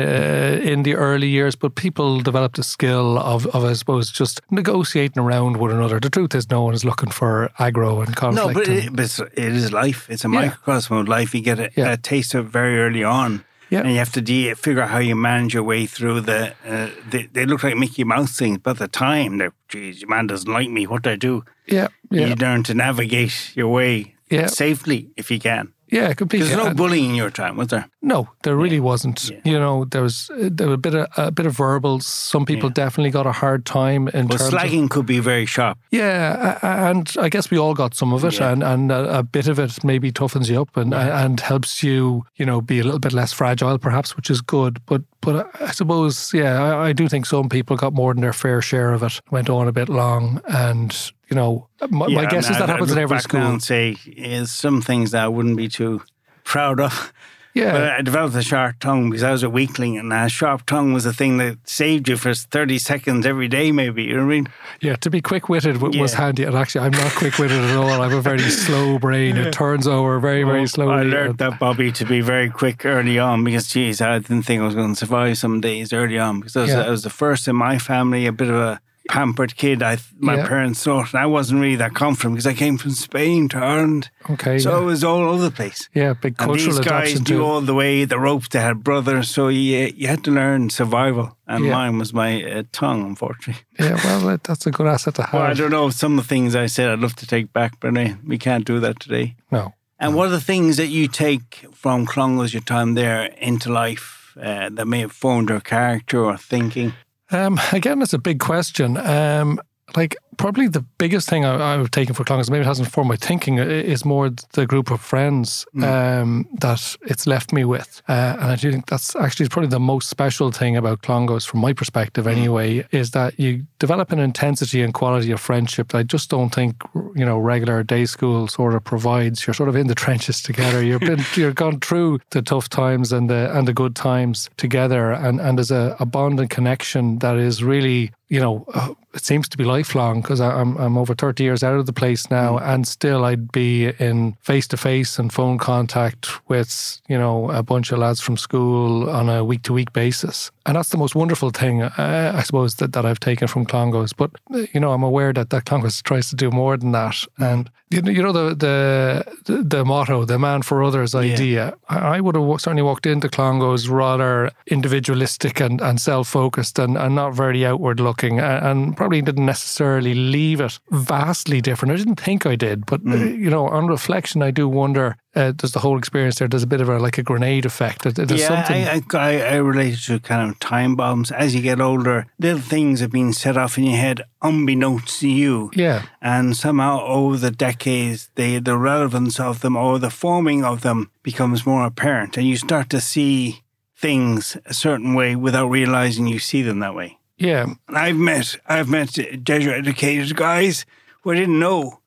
in 0.72 0.82
the 0.82 0.94
early 0.94 1.28
years, 1.28 1.56
but 1.56 1.74
people 1.74 2.20
developed 2.20 2.58
a 2.58 2.62
skill 2.62 3.18
of, 3.18 3.46
of 3.46 3.64
I 3.64 3.72
suppose 3.74 4.10
just 4.10 4.40
negotiating 4.50 5.22
around 5.22 5.56
one 5.56 5.70
another. 5.70 5.98
The 6.00 6.10
truth 6.10 6.34
is, 6.34 6.50
no 6.50 6.62
one 6.62 6.74
is 6.74 6.84
looking 6.84 7.10
for 7.10 7.50
aggro 7.58 8.04
and 8.06 8.14
conflict. 8.14 8.46
No, 8.48 8.52
but, 8.54 8.68
and- 8.68 8.78
it, 8.78 8.96
but 8.96 9.28
it 9.38 9.52
is 9.52 9.72
life. 9.72 10.06
It's 10.10 10.24
a 10.24 10.28
Yeah. 10.28 10.40
microcosm 10.40 10.96
of 10.96 11.08
life. 11.08 11.34
You 11.34 11.40
get 11.42 11.58
a, 11.58 11.70
Yeah. 11.76 11.92
a 11.92 11.96
taste 11.96 12.34
of 12.34 12.46
it 12.46 12.52
very 12.52 12.78
early 12.80 13.04
on. 13.04 13.44
Yeah. 13.72 13.80
And 13.80 13.90
you 13.92 13.98
have 14.04 14.12
to 14.12 14.20
de- 14.20 14.54
figure 14.54 14.82
out 14.82 14.90
how 14.90 14.98
you 14.98 15.16
manage 15.16 15.54
your 15.54 15.62
way 15.62 15.86
through 15.86 16.20
the. 16.20 16.40
Uh, 16.72 16.90
they, 17.10 17.22
they 17.32 17.46
look 17.46 17.62
like 17.64 17.76
Mickey 17.76 18.04
Mouse 18.04 18.36
things, 18.36 18.58
but 18.58 18.72
at 18.72 18.78
the 18.78 18.88
time, 18.88 19.38
they're, 19.38 19.54
geez, 19.72 20.02
your 20.02 20.10
man 20.10 20.26
doesn't 20.26 20.52
like 20.58 20.68
me. 20.68 20.86
What 20.86 21.02
do 21.04 21.10
I 21.10 21.16
do? 21.16 21.44
yeah, 21.66 21.88
yeah, 22.10 22.26
You 22.26 22.34
learn 22.34 22.62
to 22.64 22.74
navigate 22.74 23.56
your 23.56 23.68
way 23.68 24.14
Yeah. 24.30 24.48
safely 24.48 25.08
if 25.16 25.30
you 25.30 25.38
can. 25.40 25.72
Yeah, 25.92 26.12
completely. 26.14 26.48
There's 26.48 26.58
no 26.62 26.68
And- 26.70 26.76
bullying 26.76 27.10
in 27.10 27.14
your 27.14 27.30
time, 27.30 27.56
was 27.56 27.68
there? 27.68 27.86
No, 28.04 28.28
there 28.42 28.56
really 28.56 28.80
wasn't. 28.80 29.30
You 29.44 29.58
know, 29.60 29.84
there 29.84 30.02
was 30.02 30.28
uh, 30.30 30.48
there 30.50 30.66
was 30.68 30.74
a 30.74 30.78
bit 30.78 30.94
of 30.94 31.06
a 31.16 31.30
bit 31.30 31.46
of 31.46 31.56
verbals. 31.56 32.04
Some 32.06 32.44
people 32.44 32.68
definitely 32.70 33.10
got 33.12 33.26
a 33.26 33.32
hard 33.32 33.64
time 33.64 34.08
in 34.08 34.26
Well, 34.26 34.38
terms 34.38 34.52
of 34.52 34.58
slagging 34.58 34.88
could 34.90 35.06
be 35.06 35.20
very 35.20 35.46
sharp. 35.46 35.78
Yeah, 35.92 36.58
and 36.62 37.06
I 37.20 37.28
guess 37.28 37.50
we 37.50 37.58
all 37.58 37.74
got 37.74 37.94
some 37.94 38.12
of 38.12 38.24
it, 38.24 38.38
Yeah. 38.38 38.50
and 38.52 38.62
and 38.64 38.90
a, 38.90 39.18
a 39.18 39.22
bit 39.22 39.46
of 39.48 39.58
it 39.58 39.84
maybe 39.84 40.10
toughens 40.10 40.48
you 40.50 40.60
up 40.62 40.76
and 40.76 40.92
and 40.94 41.38
helps 41.40 41.82
you, 41.82 42.24
you 42.36 42.44
know, 42.46 42.60
be 42.60 42.80
a 42.80 42.84
little 42.84 42.98
bit 43.00 43.12
less 43.12 43.32
fragile, 43.32 43.78
perhaps, 43.78 44.16
which 44.16 44.30
is 44.30 44.40
good. 44.40 44.80
But 44.86 45.02
but 45.20 45.46
I 45.60 45.70
suppose, 45.72 46.34
yeah, 46.34 46.60
I, 46.60 46.88
I 46.88 46.92
do 46.92 47.08
think 47.08 47.26
some 47.26 47.48
people 47.48 47.76
got 47.76 47.92
more 47.92 48.12
than 48.14 48.22
their 48.22 48.32
fair 48.32 48.60
share 48.62 48.92
of 48.92 49.02
it. 49.04 49.20
Went 49.30 49.48
on 49.48 49.68
a 49.68 49.72
bit 49.72 49.88
long, 49.88 50.40
and 50.48 51.12
you 51.32 51.36
know, 51.40 51.68
my, 51.90 52.06
my 52.08 52.22
Yeah, 52.22 52.30
guess 52.30 52.46
and 52.46 52.54
is 52.54 52.58
that 52.60 52.68
I- 52.68 52.72
I 52.72 52.76
happens 52.76 52.92
in 52.92 52.98
every 52.98 53.18
school. 53.20 53.40
and 53.40 53.62
say 53.62 53.96
is 54.06 54.50
some 54.50 54.82
things 54.82 55.10
that 55.12 55.24
I 55.24 55.28
wouldn't 55.28 55.56
be 55.56 55.68
too 55.68 56.02
proud 56.44 56.78
of. 56.80 57.12
Yeah, 57.54 57.72
But 57.72 57.82
I 57.98 58.00
developed 58.00 58.34
a 58.34 58.40
sharp 58.42 58.76
tongue 58.80 59.10
because 59.10 59.22
I 59.22 59.30
was 59.30 59.42
a 59.42 59.50
weakling, 59.50 59.98
and 59.98 60.10
a 60.10 60.26
sharp 60.30 60.64
tongue 60.64 60.94
was 60.94 61.04
the 61.04 61.12
thing 61.12 61.36
that 61.36 61.58
saved 61.68 62.08
you 62.08 62.16
for 62.16 62.32
thirty 62.32 62.78
seconds 62.78 63.26
every 63.26 63.46
day, 63.46 63.70
maybe. 63.72 64.04
You 64.04 64.14
know 64.16 64.24
what 64.24 64.32
I 64.32 64.36
mean? 64.36 64.48
yeah. 64.80 64.96
To 64.96 65.10
be 65.10 65.20
quick 65.20 65.50
witted 65.50 65.74
w- 65.78 66.00
was 66.00 66.14
handy, 66.14 66.44
and 66.44 66.56
actually, 66.56 66.86
I'm 66.86 66.92
not 66.92 67.12
quick 67.12 67.36
witted 67.38 67.62
at 67.62 67.76
all. 67.76 67.90
I 68.00 68.08
have 68.08 68.14
a 68.18 68.22
very 68.22 68.38
slow 68.64 68.98
brain. 68.98 69.36
It 69.36 69.52
turns 69.52 69.86
over 69.86 70.18
very 70.18 70.44
very 70.44 70.66
slowly. 70.66 70.94
I 70.94 71.02
learned 71.02 71.36
that, 71.44 71.58
Bobby, 71.58 71.92
to 71.92 72.06
be 72.06 72.22
very 72.22 72.48
quick 72.48 72.86
early 72.86 73.18
on 73.18 73.44
because, 73.44 73.68
geez, 73.68 74.00
I 74.00 74.18
didn't 74.18 74.44
think 74.44 74.62
I 74.62 74.64
was 74.64 74.74
going 74.74 74.94
to 74.94 74.98
survive 74.98 75.36
some 75.36 75.60
days 75.60 75.92
early 75.92 76.18
on 76.18 76.40
because 76.40 76.56
I 76.56 76.62
was, 76.62 76.70
Yeah. 76.70 76.86
I 76.86 76.88
was 76.90 77.02
the 77.02 77.10
first 77.10 77.48
in 77.48 77.56
my 77.56 77.76
family, 77.78 78.24
a 78.24 78.32
bit 78.32 78.48
of 78.48 78.56
a 78.56 78.80
pampered 79.08 79.56
kid. 79.56 79.82
I 79.82 79.98
my 80.18 80.36
Yeah. 80.36 80.46
parents 80.48 80.82
thought, 80.84 81.12
and 81.12 81.20
I 81.22 81.26
wasn't 81.26 81.60
really 81.60 81.76
that 81.76 81.94
confident 81.94 82.34
because 82.34 82.46
I 82.46 82.54
came 82.54 82.78
from 82.78 82.92
Spain 82.92 83.48
to 83.50 83.58
Ireland, 83.58 84.10
Okay, 84.30 84.58
so 84.58 84.70
yeah. 84.70 84.76
I 84.76 84.80
was 84.80 85.02
all 85.04 85.22
over 85.28 85.42
the 85.42 85.50
place. 85.50 85.88
yeah, 85.94 86.12
big 86.14 86.34
And 86.38 86.48
cultural 86.48 86.76
these 86.76 86.84
guys 86.84 87.18
knew 87.18 87.24
too. 87.38 87.44
all 87.44 87.60
the 87.60 87.74
way, 87.74 88.04
the 88.04 88.18
ropes. 88.18 88.48
They 88.48 88.60
had 88.60 88.82
brothers, 88.84 89.28
so 89.30 89.48
you 89.48 89.92
you 89.96 90.08
had 90.08 90.22
to 90.24 90.30
learn 90.30 90.70
survival, 90.70 91.36
and 91.46 91.64
Yeah. 91.64 91.72
mine 91.72 91.98
was 91.98 92.12
my 92.12 92.42
uh, 92.44 92.62
tongue, 92.72 93.04
unfortunately. 93.04 93.62
Yeah, 93.78 93.96
well, 94.04 94.38
that's 94.42 94.66
a 94.66 94.70
good 94.70 94.86
asset 94.86 95.14
to 95.16 95.22
have. 95.22 95.32
Well, 95.40 95.50
I 95.50 95.54
don't 95.54 95.70
know 95.70 95.90
some 95.90 96.18
of 96.18 96.24
the 96.24 96.28
things 96.34 96.54
I 96.54 96.66
said 96.68 96.90
I'd 96.90 97.00
love 97.00 97.16
to 97.16 97.26
take 97.26 97.52
back, 97.52 97.72
but 97.80 97.96
uh, 97.96 98.14
we 98.26 98.38
can't 98.38 98.64
do 98.64 98.80
that 98.80 99.00
today. 99.00 99.34
no. 99.50 99.72
And 100.04 100.16
what 100.16 100.26
are 100.26 100.30
the 100.40 100.40
things 100.52 100.76
that 100.78 100.88
you 100.88 101.06
take 101.06 101.64
from 101.72 102.06
Clongowes, 102.06 102.52
your 102.52 102.62
time 102.64 102.94
there, 102.94 103.26
into 103.38 103.70
life 103.70 104.36
uh, 104.36 104.68
that 104.76 104.86
may 104.88 104.98
have 105.00 105.12
formed 105.12 105.48
your 105.48 105.60
character 105.60 106.18
or 106.24 106.36
thinking? 106.36 106.92
Um, 107.32 107.58
again, 107.72 107.98
that's 107.98 108.12
a 108.12 108.18
big 108.18 108.38
question. 108.38 108.96
Um, 108.96 109.60
like 109.96 110.16
probably 110.36 110.66
the 110.66 110.80
biggest 110.98 111.28
thing 111.28 111.44
I, 111.44 111.74
I've 111.74 111.90
taken 111.90 112.14
for 112.14 112.24
Clongowes, 112.24 112.50
maybe 112.50 112.62
it 112.62 112.66
hasn't 112.66 112.90
formed 112.90 113.08
my 113.08 113.16
thinking, 113.16 113.58
is 113.58 114.04
more 114.04 114.30
the 114.52 114.66
group 114.66 114.90
of 114.90 115.00
friends 115.00 115.66
um, 115.82 116.48
that 116.60 116.96
it's 117.02 117.26
left 117.26 117.52
me 117.52 117.64
with. 117.64 118.02
Uh, 118.08 118.36
and 118.40 118.50
I 118.50 118.56
do 118.56 118.70
think 118.72 118.86
that's 118.86 119.14
actually 119.16 119.48
probably 119.48 119.68
the 119.68 119.80
most 119.80 120.08
special 120.08 120.50
thing 120.50 120.76
about 120.76 121.02
Clongowes, 121.02 121.46
from 121.46 121.60
my 121.60 121.72
perspective 121.72 122.26
anyway, 122.26 122.86
is 122.90 123.12
that 123.12 123.38
you 123.38 123.66
develop 123.78 124.12
an 124.12 124.18
intensity 124.18 124.82
and 124.82 124.94
quality 124.94 125.30
of 125.30 125.40
friendship 125.40 125.88
that 125.88 125.98
I 125.98 126.02
just 126.02 126.30
don't 126.30 126.54
think 126.54 126.82
you 127.14 127.24
know 127.24 127.38
regular 127.38 127.82
day 127.82 128.06
school 128.06 128.48
sort 128.48 128.74
of 128.74 128.84
provides. 128.84 129.46
You're 129.46 129.54
sort 129.54 129.68
of 129.68 129.76
in 129.76 129.86
the 129.86 129.94
trenches 130.02 130.42
together. 130.42 130.82
You've 130.82 131.00
been 131.00 131.24
you've 131.34 131.54
gone 131.54 131.80
through 131.80 132.20
the 132.30 132.42
tough 132.42 132.68
times 132.68 133.12
and 133.12 133.28
the 133.28 133.56
and 133.56 133.68
the 133.68 133.74
good 133.74 133.94
times 133.94 134.50
together, 134.56 135.12
and 135.12 135.40
and 135.40 135.58
there's 135.58 135.70
a, 135.70 135.96
a 136.00 136.06
bond 136.06 136.40
and 136.40 136.50
connection 136.50 137.18
that 137.18 137.36
is 137.36 137.62
really 137.62 138.12
you 138.28 138.40
know 138.40 138.64
uh, 138.74 138.94
it 139.14 139.24
seems 139.24 139.48
to 139.48 139.58
be 139.58 139.64
lifelong 139.64 140.22
because 140.22 140.40
I'm 140.40 140.76
I'm 140.76 140.96
over 140.96 141.14
30 141.14 141.44
years 141.44 141.62
out 141.62 141.78
of 141.78 141.86
the 141.86 141.92
place 141.92 142.30
now, 142.30 142.58
and 142.58 142.86
still 142.86 143.24
I'd 143.24 143.52
be 143.52 143.88
in 143.98 144.36
face 144.40 144.66
to 144.68 144.76
face 144.76 145.18
and 145.18 145.32
phone 145.32 145.58
contact 145.58 146.48
with 146.48 147.00
you 147.08 147.18
know 147.18 147.50
a 147.50 147.62
bunch 147.62 147.92
of 147.92 147.98
lads 147.98 148.20
from 148.20 148.36
school 148.36 149.10
on 149.10 149.28
a 149.28 149.44
week 149.44 149.62
to 149.62 149.72
week 149.72 149.92
basis, 149.92 150.50
and 150.66 150.76
that's 150.76 150.90
the 150.90 150.98
most 150.98 151.14
wonderful 151.14 151.50
thing 151.50 151.82
uh, 151.82 152.32
I 152.34 152.42
suppose 152.42 152.76
that, 152.76 152.92
that 152.92 153.04
I've 153.04 153.20
taken 153.20 153.48
from 153.48 153.66
Clongowes. 153.66 154.12
But 154.16 154.30
you 154.72 154.80
know 154.80 154.92
I'm 154.92 155.02
aware 155.02 155.32
that 155.32 155.50
that 155.50 155.64
Clongowes 155.64 156.02
tries 156.02 156.30
to 156.30 156.36
do 156.36 156.50
more 156.50 156.76
than 156.76 156.92
that, 156.92 157.24
and 157.38 157.70
you 157.92 158.00
know, 158.00 158.10
you 158.10 158.22
know 158.22 158.32
the 158.32 158.54
the 158.54 159.62
the 159.62 159.84
motto, 159.84 160.24
the 160.24 160.38
man 160.38 160.62
for 160.62 160.82
others 160.82 161.14
idea. 161.14 161.74
I, 161.88 162.16
I 162.16 162.20
would 162.20 162.34
have 162.34 162.60
certainly 162.60 162.82
walked 162.82 163.06
into 163.06 163.28
Clongowes 163.28 163.88
rather 163.88 164.50
individualistic 164.66 165.60
and, 165.60 165.80
and 165.80 166.00
self 166.00 166.28
focused 166.28 166.78
and, 166.78 166.96
and 166.96 167.14
not 167.14 167.34
very 167.34 167.66
outward 167.66 168.00
looking, 168.00 168.40
and, 168.40 168.66
and 168.66 168.96
probably 169.02 169.20
didn't 169.20 169.46
necessarily 169.46 170.14
leave 170.14 170.60
it 170.60 170.78
vastly 170.92 171.60
different. 171.60 171.92
I 171.92 171.96
didn't 171.96 172.20
think 172.20 172.46
I 172.46 172.54
did, 172.54 172.86
but 172.86 173.00
uh, 173.04 173.16
you 173.16 173.50
know, 173.50 173.66
on 173.66 173.88
reflection, 173.88 174.42
I 174.42 174.52
do 174.52 174.68
wonder. 174.68 175.16
Uh, 175.34 175.50
does 175.50 175.72
the 175.72 175.80
whole 175.80 175.98
experience 175.98 176.38
there? 176.38 176.46
There's 176.46 176.62
a 176.62 176.68
bit 176.68 176.80
of 176.80 176.88
a 176.88 177.00
like 177.00 177.18
a 177.18 177.22
grenade 177.24 177.64
effect. 177.66 178.02
There- 178.02 178.12
There's 178.12 178.42
yeah, 178.42 178.64
something. 178.64 178.86
I, 178.86 179.02
I, 179.18 179.54
I, 179.54 179.56
relate 179.56 179.98
to 180.06 180.20
kind 180.20 180.48
of 180.48 180.60
time 180.60 180.94
bombs. 180.94 181.32
As 181.32 181.52
you 181.52 181.62
get 181.62 181.80
older, 181.80 182.26
little 182.38 182.60
things 182.60 183.00
have 183.00 183.10
been 183.10 183.32
set 183.32 183.56
off 183.56 183.76
in 183.76 183.84
your 183.84 183.96
head 183.96 184.22
unbeknownst 184.40 185.18
to 185.20 185.28
you. 185.28 185.70
yeah, 185.74 186.02
And 186.20 186.56
somehow 186.56 187.00
over 187.00 187.36
the 187.38 187.50
decades, 187.50 188.30
they, 188.36 188.60
the 188.60 188.76
relevance 188.76 189.40
of 189.40 189.60
them 189.62 189.74
or 189.76 189.98
the 189.98 190.10
forming 190.10 190.64
of 190.64 190.82
them 190.82 191.10
becomes 191.24 191.66
more 191.66 191.84
apparent. 191.86 192.36
And 192.36 192.46
you 192.46 192.56
start 192.56 192.88
to 192.90 193.00
see 193.00 193.62
things 193.96 194.56
a 194.66 194.74
certain 194.74 195.14
way 195.14 195.34
without 195.34 195.68
realizing 195.70 196.26
you 196.28 196.38
see 196.38 196.62
them 196.62 196.78
that 196.80 196.94
way. 196.94 197.18
Yeah, 197.38 197.64
And 197.88 197.98
I've 197.98 198.16
met 198.16 198.56
I've 198.66 198.88
met 198.88 199.10
Jesuit 199.44 199.78
educated 199.78 200.36
guys 200.36 200.84
who 201.22 201.32
I 201.32 201.34
didn't 201.36 201.58
know 201.58 202.00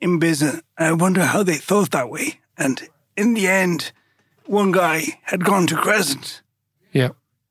in 0.00 0.18
business. 0.18 0.60
And 0.78 0.88
I 0.88 0.92
wonder 0.92 1.24
how 1.24 1.42
they 1.42 1.56
thought 1.56 1.90
that 1.92 2.08
way. 2.10 2.40
And 2.58 2.88
in 3.16 3.34
the 3.34 3.46
end, 3.46 3.92
one 4.46 4.72
guy 4.72 5.18
had 5.22 5.44
gone 5.44 5.66
to 5.68 5.76
Crescent, 5.76 6.42
yeah, 6.92 7.10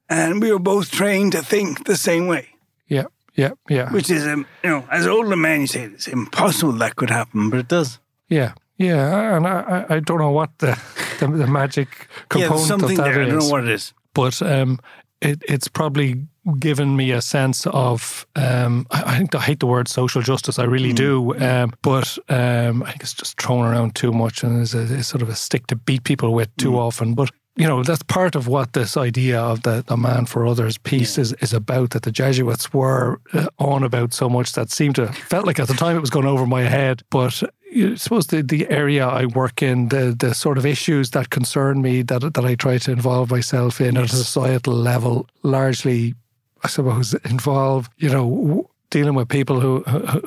and 0.10 0.42
we 0.42 0.52
were 0.52 0.60
both 0.60 0.92
trained 0.92 1.32
to 1.32 1.42
think 1.42 1.86
the 1.86 1.96
same 1.96 2.28
way. 2.28 2.50
yeah, 2.88 3.06
yeah, 3.36 3.52
yeah. 3.70 3.92
Which 3.92 4.10
is, 4.10 4.28
um, 4.28 4.46
you 4.64 4.70
know, 4.70 4.88
as 4.92 5.08
older 5.08 5.36
men, 5.38 5.62
you 5.62 5.68
say 5.68 5.84
it's 5.84 6.08
impossible 6.08 6.74
that 6.74 6.96
could 6.96 7.10
happen, 7.10 7.50
but 7.50 7.60
it 7.60 7.68
does. 7.68 8.00
Yeah, 8.30 8.54
yeah, 8.78 9.36
and 9.38 9.48
I, 9.48 9.86
I 9.90 10.00
don't 10.00 10.20
know 10.20 10.32
what 10.32 10.50
the 10.60 10.78
the, 11.20 11.28
the 11.28 11.48
magic 11.48 12.08
component 12.30 12.68
something 12.68 12.92
of 12.92 12.98
that 12.98 13.04
there. 13.14 13.24
I 13.24 13.26
don't 13.28 13.40
know 13.40 13.48
what 13.50 13.64
it 13.64 13.70
is. 13.70 13.94
but 14.14 14.42
um, 14.42 14.80
it, 15.22 15.42
it's 15.48 15.68
probably 15.70 16.28
given 16.58 16.96
me 16.96 17.12
a 17.12 17.22
sense 17.22 17.68
of 17.68 18.26
um, 18.36 18.88
I, 18.92 19.04
I, 19.04 19.18
think 19.18 19.36
I 19.36 19.40
hate 19.40 19.60
the 19.60 19.68
word 19.68 19.88
social 19.88 20.22
justice. 20.22 20.58
I 20.58 20.64
really 20.64 20.94
mm. 20.94 20.96
do, 20.96 21.36
um, 21.40 21.74
but 21.82 22.18
um, 22.30 22.84
I 22.84 22.92
think 22.92 23.04
it's 23.04 23.14
just 23.14 23.40
thrown 23.40 23.66
around 23.66 23.96
too 23.96 24.12
much 24.12 24.44
and 24.44 24.62
is 24.62 24.74
a, 24.74 25.04
sort 25.04 25.22
of 25.22 25.30
a 25.30 25.36
stick 25.36 25.68
to 25.68 25.76
beat 25.76 26.04
people 26.04 26.34
with 26.34 26.56
too 26.58 26.72
mm. 26.72 26.78
often. 26.78 27.14
But 27.14 27.30
you 27.58 27.68
know 27.68 27.84
that's 27.84 28.04
part 28.04 28.36
of 28.36 28.48
what 28.48 28.74
this 28.74 28.96
idea 28.96 29.40
of 29.40 29.64
the, 29.64 29.84
the 29.86 29.98
man 29.98 30.26
for 30.26 30.48
others 30.48 30.78
piece 30.78 31.18
yeah. 31.18 31.22
is, 31.24 31.34
is 31.34 31.54
about 31.54 31.92
that 31.92 32.04
the 32.04 32.12
Jesuits 32.12 32.74
were 32.74 33.20
uh, 33.34 33.48
on 33.60 33.84
about 33.84 34.14
so 34.14 34.30
much 34.30 34.54
that 34.54 34.72
seemed 34.72 34.96
to 34.96 35.08
felt 35.12 35.46
like 35.46 35.60
at 35.60 35.68
the 35.68 35.74
time 35.74 35.98
it 35.98 36.02
was 36.02 36.10
going 36.10 36.26
over 36.26 36.46
my 36.46 36.62
head 36.62 37.04
but 37.10 37.44
I 37.74 37.96
suppose 37.96 38.28
the, 38.28 38.42
the 38.42 38.70
area 38.70 39.08
I 39.08 39.26
work 39.26 39.62
in, 39.62 39.90
the 39.90 40.16
the 40.18 40.34
sort 40.34 40.58
of 40.58 40.66
issues 40.66 41.12
that 41.12 41.30
concern 41.30 41.82
me 41.82 42.02
that 42.04 42.34
that 42.34 42.46
I 42.46 42.56
try 42.56 42.78
to 42.80 42.92
involve 42.92 43.32
myself 43.32 43.80
in 43.80 43.96
yes. 43.96 44.04
at 44.04 44.14
a 44.14 44.18
societal 44.18 44.74
level, 44.74 45.28
largely, 45.44 46.16
I 46.64 46.68
suppose, 46.68 47.14
involve 47.26 47.90
you 47.98 48.10
know 48.10 48.70
dealing 48.90 49.16
with 49.16 49.30
people 49.30 49.60
who 49.60 49.80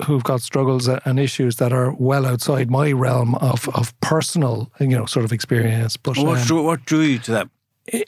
who've 0.04 0.24
got 0.24 0.40
struggles 0.40 0.88
and 0.88 1.18
issues 1.18 1.56
that 1.56 1.72
are 1.72 1.92
well 1.92 2.26
outside 2.26 2.70
my 2.70 2.92
realm 2.92 3.34
of 3.36 3.68
of 3.74 3.98
personal 4.00 4.70
you 4.80 4.88
know 4.88 5.06
sort 5.06 5.24
of 5.24 5.32
experience. 5.32 5.96
But 5.96 6.16
what, 6.18 6.38
um, 6.38 6.46
drew, 6.46 6.62
what 6.62 6.84
drew 6.84 7.00
you 7.00 7.18
to 7.20 7.32
that 7.32 7.48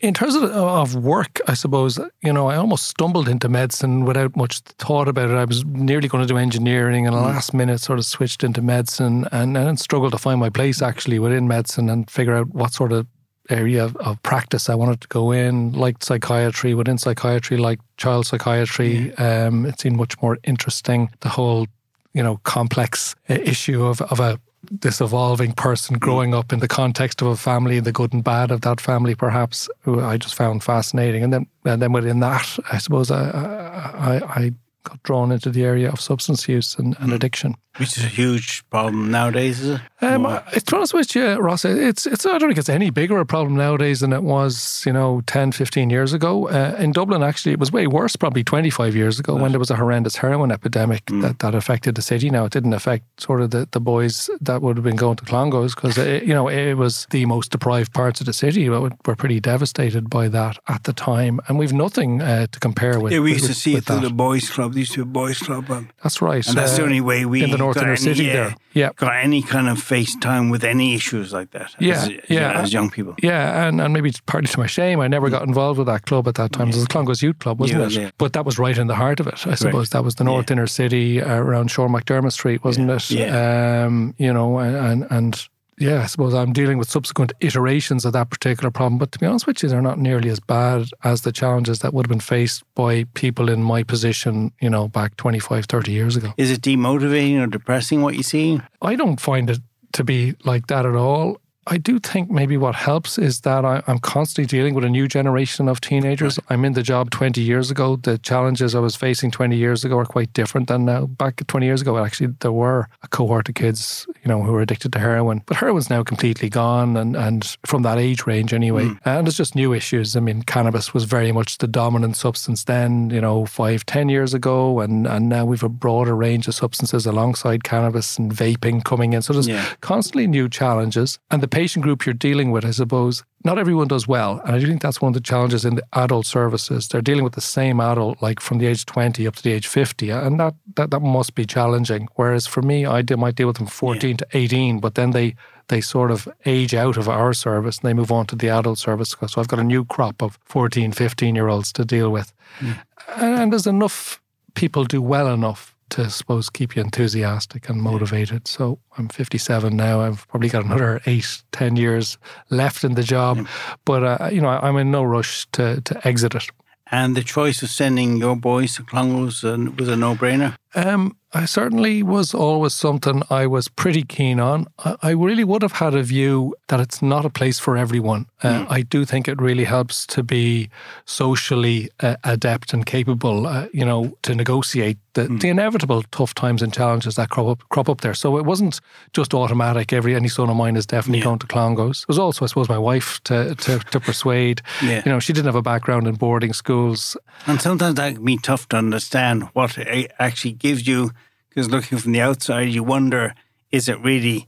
in 0.01 0.15
terms 0.15 0.35
of, 0.35 0.45
of 0.45 0.95
work, 0.95 1.39
I 1.47 1.55
suppose, 1.55 1.99
you 2.23 2.33
know, 2.33 2.47
I 2.47 2.57
almost 2.57 2.87
stumbled 2.87 3.29
into 3.29 3.49
medicine 3.49 4.07
without 4.07 4.35
much 4.35 4.61
thought 4.61 5.07
about 5.07 5.29
it. 5.29 5.35
I 5.35 5.45
was 5.45 5.65
nearly 5.67 6.09
going 6.09 6.27
to 6.27 6.33
do 6.33 6.39
engineering 6.39 7.07
and 7.07 7.15
mm. 7.15 7.23
last 7.23 7.53
minute 7.53 7.81
sort 7.81 7.99
of 7.99 8.07
switched 8.07 8.43
into 8.43 8.63
medicine 8.63 9.29
and 9.33 9.55
then 9.55 9.77
struggled 9.77 10.13
to 10.13 10.19
find 10.19 10.41
my 10.41 10.49
place 10.49 10.81
actually 10.81 11.19
within 11.19 11.47
medicine 11.47 11.91
and 11.91 12.11
figure 12.11 12.35
out 12.35 12.55
what 12.55 12.73
sort 12.73 12.93
of 12.93 13.07
area 13.51 13.85
of, 13.85 13.97
of 13.97 14.23
practice 14.23 14.69
I 14.69 14.75
wanted 14.75 15.01
to 15.03 15.09
go 15.09 15.33
in, 15.33 15.73
like 15.73 16.03
psychiatry, 16.03 16.75
within 16.75 16.99
psychiatry, 16.99 17.57
like 17.57 17.81
child 17.97 18.27
psychiatry. 18.27 19.13
Yeah. 19.19 19.47
Um, 19.47 19.67
it 19.67 19.81
seemed 19.81 19.97
much 19.97 20.21
more 20.23 20.39
interesting. 20.45 21.11
The 21.21 21.29
whole, 21.29 21.67
you 22.13 22.23
know, 22.23 22.39
complex 22.45 23.15
uh, 23.29 23.35
issue 23.35 23.85
of, 23.85 24.01
of 24.03 24.21
a 24.21 24.41
this 24.71 25.01
evolving 25.01 25.53
person 25.53 25.97
growing 25.99 26.35
up 26.35 26.53
in 26.53 26.59
the 26.59 26.69
context 26.69 27.23
of 27.23 27.29
a 27.29 27.37
family, 27.37 27.79
the 27.79 27.93
good 27.93 28.13
and 28.13 28.25
bad 28.25 28.51
of 28.51 28.63
that 28.63 28.81
family, 28.81 29.15
perhaps, 29.15 29.69
who 29.83 30.01
I 30.01 30.17
just 30.17 30.35
found 30.35 30.65
fascinating. 30.65 31.23
And 31.23 31.33
then, 31.33 31.47
and 31.65 31.81
then 31.81 31.93
within 31.93 32.21
that, 32.21 32.59
I 32.73 32.79
suppose 32.79 33.11
I, 33.11 33.31
I, 33.31 34.43
I 34.43 34.53
got 34.87 35.03
drawn 35.03 35.33
into 35.33 35.51
the 35.51 35.65
area 35.65 35.91
of 35.91 36.01
substance 36.01 36.49
use 36.49 36.77
and, 36.79 36.97
and 36.99 37.09
hmm. 37.09 37.15
addiction. 37.15 37.57
Which 37.79 37.99
is 37.99 38.05
a 38.05 38.09
huge 38.09 38.69
problem 38.71 39.11
nowadays, 39.11 39.61
is 39.61 39.79
it? 39.79 39.81
Um, 40.01 40.23
to 40.25 40.65
be 40.65 40.77
honest 40.77 40.95
with 40.95 41.15
you, 41.15 41.35
Ross, 41.35 41.65
it's, 41.65 42.07
it's, 42.07 42.25
I 42.25 42.39
don't 42.39 42.49
think 42.49 42.59
it's 42.59 42.71
any 42.71 42.89
bigger 42.89 43.19
a 43.19 43.27
problem 43.27 43.55
nowadays 43.57 44.01
than 44.01 44.15
it 44.15 44.23
was, 44.23 44.83
you 44.87 44.93
know, 44.95 45.21
10, 45.27 45.53
15 45.53 45.91
years 45.91 46.15
ago. 46.15 46.49
Uh, 46.49 46.75
in 46.79 46.93
Dublin, 46.93 47.23
actually, 47.23 47.53
it 47.53 47.59
was 47.59 47.71
way 47.71 47.87
worse 47.87 48.17
probably 48.17 48.43
25 48.43 48.97
years 48.97 49.21
ago 49.21 49.35
right. 49.35 49.43
when 49.43 49.53
there 49.53 49.59
was 49.59 49.71
a 49.71 49.77
horrendous 49.77 50.17
heroin 50.17 50.51
epidemic 50.51 51.05
mm. 51.07 51.21
that, 51.21 51.41
that 51.41 51.55
affected 51.55 51.97
the 51.97 52.03
city. 52.03 52.31
Now, 52.31 52.47
it 52.47 52.53
didn't 52.53 52.73
affect 52.73 53.21
sort 53.21 53.43
of 53.43 53.51
the, 53.51 53.69
the 53.71 53.81
boys 53.81 54.31
that 54.41 54.63
would 54.63 54.79
have 54.79 54.85
been 54.85 54.97
going 54.97 55.17
to 55.17 55.25
Clongowes 55.25 55.75
because, 55.75 55.99
you 55.99 56.33
know, 56.33 56.49
it 56.49 56.75
was 56.75 57.07
the 57.11 57.27
most 57.27 57.51
deprived 57.51 57.93
parts 57.93 58.21
of 58.21 58.27
the 58.27 58.33
city. 58.33 58.71
We 58.71 58.79
were 58.79 59.17
pretty 59.17 59.41
devastated 59.41 60.09
by 60.09 60.29
that 60.29 60.59
at 60.69 60.85
the 60.85 60.95
time. 60.95 61.41
And 61.49 61.59
we've 61.59 61.75
nothing 61.75 62.23
uh, 62.23 62.47
to 62.47 62.61
compare 62.61 63.01
with. 63.01 63.13
Yeah, 63.13 63.21
we 63.21 63.33
used 63.33 63.43
with, 63.43 63.51
to 63.51 63.61
see 63.61 63.77
it 63.77 63.85
through 63.85 64.01
the 64.01 64.11
boys' 64.11 64.49
club. 64.49 64.73
There 64.77 64.83
used 64.83 64.93
to 64.93 65.01
a 65.01 65.07
boys' 65.07 65.39
club. 65.39 65.71
And, 65.71 65.91
that's 66.03 66.21
right. 66.21 66.47
And 66.47 66.55
that's 66.55 66.75
uh, 66.75 66.77
the 66.77 66.83
only 66.83 67.01
way 67.01 67.25
we 67.25 67.43
in 67.43 67.51
the 67.51 67.57
north 67.57 67.79
inner 67.79 67.97
city 67.97 68.25
yeah, 68.25 68.33
there. 68.35 68.57
Yeah. 68.75 68.91
Got 68.97 69.17
any 69.25 69.41
kind 69.41 69.69
of 69.71 69.83
face 69.83 70.15
time 70.17 70.51
with 70.51 70.65
any 70.65 70.95
issues 70.95 71.33
like 71.33 71.53
that 71.53 71.75
yeah, 71.81 71.95
as, 71.95 72.11
yeah. 72.29 72.61
as 72.61 72.75
young 72.75 72.91
people. 72.91 73.15
Yeah, 73.23 73.67
and, 73.67 73.81
and 73.81 73.95
maybe 73.95 74.11
it's 74.11 74.21
partly 74.21 74.49
to 74.49 74.59
my 74.59 74.67
shame, 74.67 75.01
I 75.01 75.09
never 75.09 75.31
got 75.31 75.49
involved 75.49 75.79
with 75.79 75.87
that 75.87 76.05
club 76.05 76.29
at 76.29 76.35
that 76.35 76.53
time. 76.53 76.67
Yeah. 76.67 76.75
It 76.75 76.77
was 76.77 76.85
the 76.85 76.93
Clongowes 76.93 77.23
Youth 77.23 77.39
Club, 77.39 77.59
wasn't 77.59 77.81
yeah, 77.81 77.87
it? 77.87 77.93
Yeah. 77.93 78.11
But 78.19 78.35
that 78.35 78.45
was 78.45 78.59
right 78.59 78.77
in 78.77 78.87
the 78.87 78.95
heart 78.95 79.19
of 79.19 79.29
it, 79.29 79.47
I 79.47 79.55
suppose. 79.55 79.75
Right. 79.75 79.91
That 79.93 80.05
was 80.05 80.17
the 80.17 80.25
North 80.25 80.51
Inner 80.51 80.67
City 80.67 81.23
uh, 81.23 81.37
around 81.37 81.71
Sean 81.71 81.89
McDermott 81.89 82.33
Street, 82.33 82.63
wasn't 82.63 82.91
it? 82.91 83.11
Yeah. 83.11 83.87
Um, 83.87 84.15
you 84.19 84.31
know, 84.31 84.59
and, 84.59 85.07
and 85.11 85.49
yeah, 85.79 86.03
I 86.03 86.07
suppose 86.07 86.33
I'm 86.33 86.53
dealing 86.53 86.79
with 86.79 86.91
subsequent 86.91 87.33
iterations 87.41 88.05
of 88.05 88.13
that 88.15 88.31
particular 88.31 88.71
problem. 88.71 88.99
But 88.99 89.13
to 89.13 89.19
be 89.19 89.27
honest 89.27 89.47
with 89.47 89.63
you, 89.63 89.69
they're 89.69 89.83
not 89.83 89.99
nearly 89.99 90.31
as 90.31 90.41
bad 90.41 90.89
as 91.05 91.23
the 91.23 91.33
challenges 91.33 91.81
that 91.81 91.93
would 91.93 92.07
have 92.07 92.11
been 92.11 92.21
faced 92.21 92.65
by 92.75 93.05
people 93.15 93.51
in 93.51 93.63
my 93.63 93.83
position, 93.83 94.53
you 94.61 94.71
know, 94.71 94.89
back 94.89 95.17
25, 95.17 95.67
30 95.67 95.93
years 95.93 96.17
ago. 96.17 96.33
Is 96.37 96.51
it 96.51 96.63
demotivating 96.63 97.41
or 97.41 97.47
depressing 97.47 98.03
what 98.03 98.15
you 98.15 98.23
see? 98.23 98.61
I 98.81 98.97
don't 98.97 99.21
find 99.21 99.51
it 99.51 99.61
to 99.93 100.05
be 100.05 100.35
like 100.45 100.69
that 100.69 100.87
at 100.87 100.95
all. 100.95 101.41
I 101.69 101.79
do 101.79 101.99
think 101.99 102.31
maybe 102.31 102.57
what 102.57 102.77
helps 102.77 103.19
is 103.19 103.41
that 103.41 103.65
I, 103.65 103.83
am 103.89 103.99
constantly 103.99 104.47
dealing 104.47 104.75
with 104.75 104.85
a 104.85 104.89
new 104.89 105.09
generation 105.09 105.69
of 105.69 105.81
teenagers. 105.81 106.39
Right. 106.39 106.47
I'm 106.51 106.65
in 106.65 106.75
the 106.75 106.83
job 106.83 107.11
20 107.11 107.41
years 107.41 107.73
ago. 107.73 107.97
The 107.97 108.19
challenges 108.19 108.75
I 108.77 108.79
was 108.79 108.95
facing 108.95 109.33
20 109.33 109.57
years 109.57 109.85
ago 109.85 109.99
are 109.99 110.05
quite 110.05 110.33
different 110.33 110.69
than 110.69 110.85
now. 110.85 111.07
Back 111.07 111.45
20 111.45 111.67
years 111.67 111.83
ago, 111.83 111.99
actually, 111.99 112.35
there 112.41 112.53
were 112.53 112.89
a 113.03 113.09
cohort 113.09 113.49
of 113.49 113.57
kids, 113.57 114.07
you 114.23 114.29
know, 114.29 114.43
who 114.43 114.53
were 114.53 114.61
addicted 114.61 114.93
to 114.93 115.01
heroin, 115.01 115.43
but 115.47 115.57
heroin's 115.57 115.91
now 115.91 116.05
completely 116.05 116.49
gone, 116.49 116.97
and 116.97 117.17
and 117.17 117.57
from 117.67 117.83
that 117.83 117.99
age 117.99 118.27
range 118.27 118.53
anyway. 118.53 118.85
Mm. 118.85 118.99
And 119.05 119.29
it's 119.29 119.37
just 119.37 119.57
new 119.57 119.73
issues. 119.73 120.15
I 120.17 120.21
mean, 120.21 120.43
cannabis 120.43 120.95
was 120.95 121.05
very 121.05 121.33
much 121.33 121.59
the 121.59 121.67
dominant 121.67 122.17
substance 122.17 122.65
then, 122.65 123.11
you 123.11 123.21
know, 123.21 123.45
five, 123.45 123.85
ten 123.87 124.09
years 124.09 124.35
ago, 124.35 124.81
and 124.81 125.07
and 125.07 125.29
now 125.29 125.45
we've 125.45 125.65
a 125.65 125.69
broader 125.69 126.15
range 126.15 126.47
of 126.47 126.55
substances 126.55 127.07
alongside 127.07 127.65
cannabis 127.65 128.19
and 128.19 128.33
vaping 128.33 128.85
coming 128.85 129.15
in. 129.15 129.23
So 129.23 129.33
there's 129.33 129.49
yeah. 129.49 129.67
constantly 129.81 130.29
new 130.29 130.49
challenges, 130.49 131.19
and 131.31 131.43
the 131.43 131.49
patient 131.57 131.83
group 131.83 132.05
you're 132.05 132.13
dealing 132.13 132.51
with, 132.51 132.67
I 132.67 132.71
suppose, 132.71 133.25
not 133.43 133.59
everyone 133.59 133.89
does 133.89 134.07
well. 134.07 134.43
And 134.45 134.55
I 134.55 134.59
do 134.59 134.67
think 134.67 134.83
that's 134.83 135.01
one 135.01 135.09
of 135.09 135.15
the 135.15 135.21
challenges 135.21 135.65
in 135.65 135.77
the 135.77 135.87
adult 135.95 136.27
services. 136.27 136.87
They're 136.87 137.01
dealing 137.01 137.25
with 137.25 137.33
the 137.33 137.41
same 137.41 137.81
adult, 137.81 138.21
like 138.21 138.41
from 138.41 138.59
the 138.59 138.67
age 138.67 138.85
20 138.85 139.27
up 139.27 139.37
to 139.37 139.43
the 139.43 139.53
age 139.53 139.67
50. 139.67 140.11
And 140.11 140.39
that, 140.39 140.55
that, 140.75 140.91
that 140.91 141.01
must 141.01 141.35
be 141.35 141.47
challenging. 141.47 142.09
Whereas 142.17 142.47
for 142.47 142.61
me, 142.61 142.85
I 142.85 143.03
might 143.17 143.37
deal 143.37 143.47
with 143.47 143.57
them 143.57 143.69
14 143.69 144.11
yeah. 144.11 144.17
to 144.17 144.27
18, 144.35 144.81
but 144.81 144.97
then 144.97 145.13
they, 145.13 145.35
they 145.69 145.81
sort 145.81 146.11
of 146.11 146.29
age 146.45 146.75
out 146.75 146.99
of 146.99 147.09
our 147.09 147.33
service 147.33 147.79
and 147.79 147.89
they 147.89 147.95
move 147.95 148.13
on 148.13 148.27
to 148.27 148.37
the 148.37 148.51
adult 148.51 148.79
service. 148.79 149.17
So 149.27 149.41
I've 149.41 149.49
got 149.49 149.59
a 149.59 149.65
new 149.65 149.87
crop 149.87 150.23
of 150.23 150.39
14, 150.45 150.93
15 150.93 151.35
year 151.35 151.49
olds 151.49 151.73
to 151.73 151.87
deal 151.87 152.11
with. 152.11 152.35
Mm. 152.59 152.79
And 153.17 153.53
there's 153.53 153.67
enough 153.67 154.21
people 154.53 154.85
do 154.85 155.01
well 155.01 155.33
enough 155.33 155.76
to 155.91 156.05
I 156.05 156.09
suppose 156.09 156.51
keep 156.51 156.77
you 156.77 156.83
enthusiastic 156.83 157.69
and 157.69 157.81
motivated. 157.81 158.49
So 158.49 158.79
I'm 158.99 159.09
57 159.09 159.77
now. 159.77 160.01
I've 160.01 160.27
probably 160.29 160.49
got 160.49 160.65
another 160.65 161.01
eight, 161.07 161.43
ten 161.53 161.77
years 161.77 162.19
left 162.51 162.85
in 162.85 162.95
the 162.95 163.03
job, 163.03 163.47
but 163.85 164.03
uh, 164.03 164.29
you 164.33 164.41
know 164.41 164.49
I'm 164.49 164.77
in 164.77 164.91
no 164.91 165.05
rush 165.05 165.47
to 165.53 165.81
to 165.81 166.09
exit 166.09 166.35
it. 166.35 166.49
And 166.91 167.17
the 167.17 167.25
choice 167.25 167.63
of 167.63 167.71
sending 167.71 168.17
your 168.17 168.37
boys 168.37 168.77
to 168.77 168.85
Clongowes 168.85 169.43
uh, 169.43 169.73
was 169.77 169.89
a 169.89 169.97
no-brainer. 169.97 170.57
Um, 170.75 171.17
I 171.37 171.45
certainly 171.45 172.03
was 172.03 172.33
always 172.33 172.73
something 172.73 173.23
I 173.29 173.47
was 173.47 173.69
pretty 173.69 174.03
keen 174.03 174.41
on. 174.41 174.69
I 175.03 175.11
really 175.11 175.45
would 175.45 175.61
have 175.61 175.73
had 175.73 175.95
a 175.95 176.03
view 176.03 176.55
that 176.69 176.81
it's 176.81 177.03
not 177.03 177.27
a 177.27 177.31
place 177.31 177.59
for 177.59 177.77
everyone. 177.77 178.27
Uh, 178.43 178.65
mm. 178.65 178.67
I 178.71 178.83
do 178.83 179.05
think 179.05 179.29
it 179.29 179.39
really 179.41 179.65
helps 179.65 180.07
to 180.07 180.23
be 180.23 180.71
socially 181.05 181.91
uh, 182.01 182.17
adept 182.25 182.73
and 182.73 182.87
capable, 182.87 183.47
uh, 183.47 183.67
you 183.73 183.85
know, 183.85 184.17
to 184.23 184.35
negotiate 184.35 184.97
the, 185.13 185.23
mm. 185.23 185.41
the, 185.41 185.49
inevitable 185.49 186.03
tough 186.11 186.33
times 186.35 186.63
and 186.63 186.73
challenges 186.73 187.17
that 187.17 187.29
crop 187.29 187.49
up, 187.49 187.69
crop 187.69 187.89
up 187.89 188.01
there. 188.01 188.15
So 188.15 188.39
it 188.39 188.45
wasn't 188.45 188.81
just 189.13 189.35
automatic. 189.35 189.93
Every 189.93 190.15
any 190.15 190.29
son 190.29 190.49
of 190.49 190.57
mine 190.57 190.77
is 190.77 190.87
definitely 190.87 191.19
yeah. 191.19 191.25
going 191.25 191.39
to 191.41 191.47
Clongowes. 191.47 192.03
It 192.03 192.09
was 192.09 192.19
also, 192.19 192.45
I 192.45 192.49
suppose, 192.49 192.69
my 192.69 192.79
wife 192.79 193.23
to 193.25 193.55
to, 193.55 193.79
to 193.79 194.01
persuade. 194.01 194.63
yeah. 194.83 195.03
You 195.05 195.13
know, 195.13 195.21
she 195.21 195.33
didn't 195.33 195.47
have 195.47 195.55
a 195.55 195.63
background 195.63 196.07
in 196.07 196.15
boarding 196.15 196.53
schools, 196.53 197.17
and 197.47 197.61
sometimes 197.61 197.97
that 197.97 198.15
can 198.15 198.25
be 198.25 198.39
tough 198.39 198.69
to 198.69 198.77
understand 198.77 199.45
what 199.55 199.77
actually 200.19 200.53
gives 200.59 200.87
you 200.87 201.11
because 201.49 201.71
looking 201.71 201.99
from 201.99 202.13
the 202.13 202.21
outside, 202.21 202.69
you 202.69 202.83
wonder, 202.83 203.35
is 203.71 203.89
it 203.89 203.99
really 204.01 204.47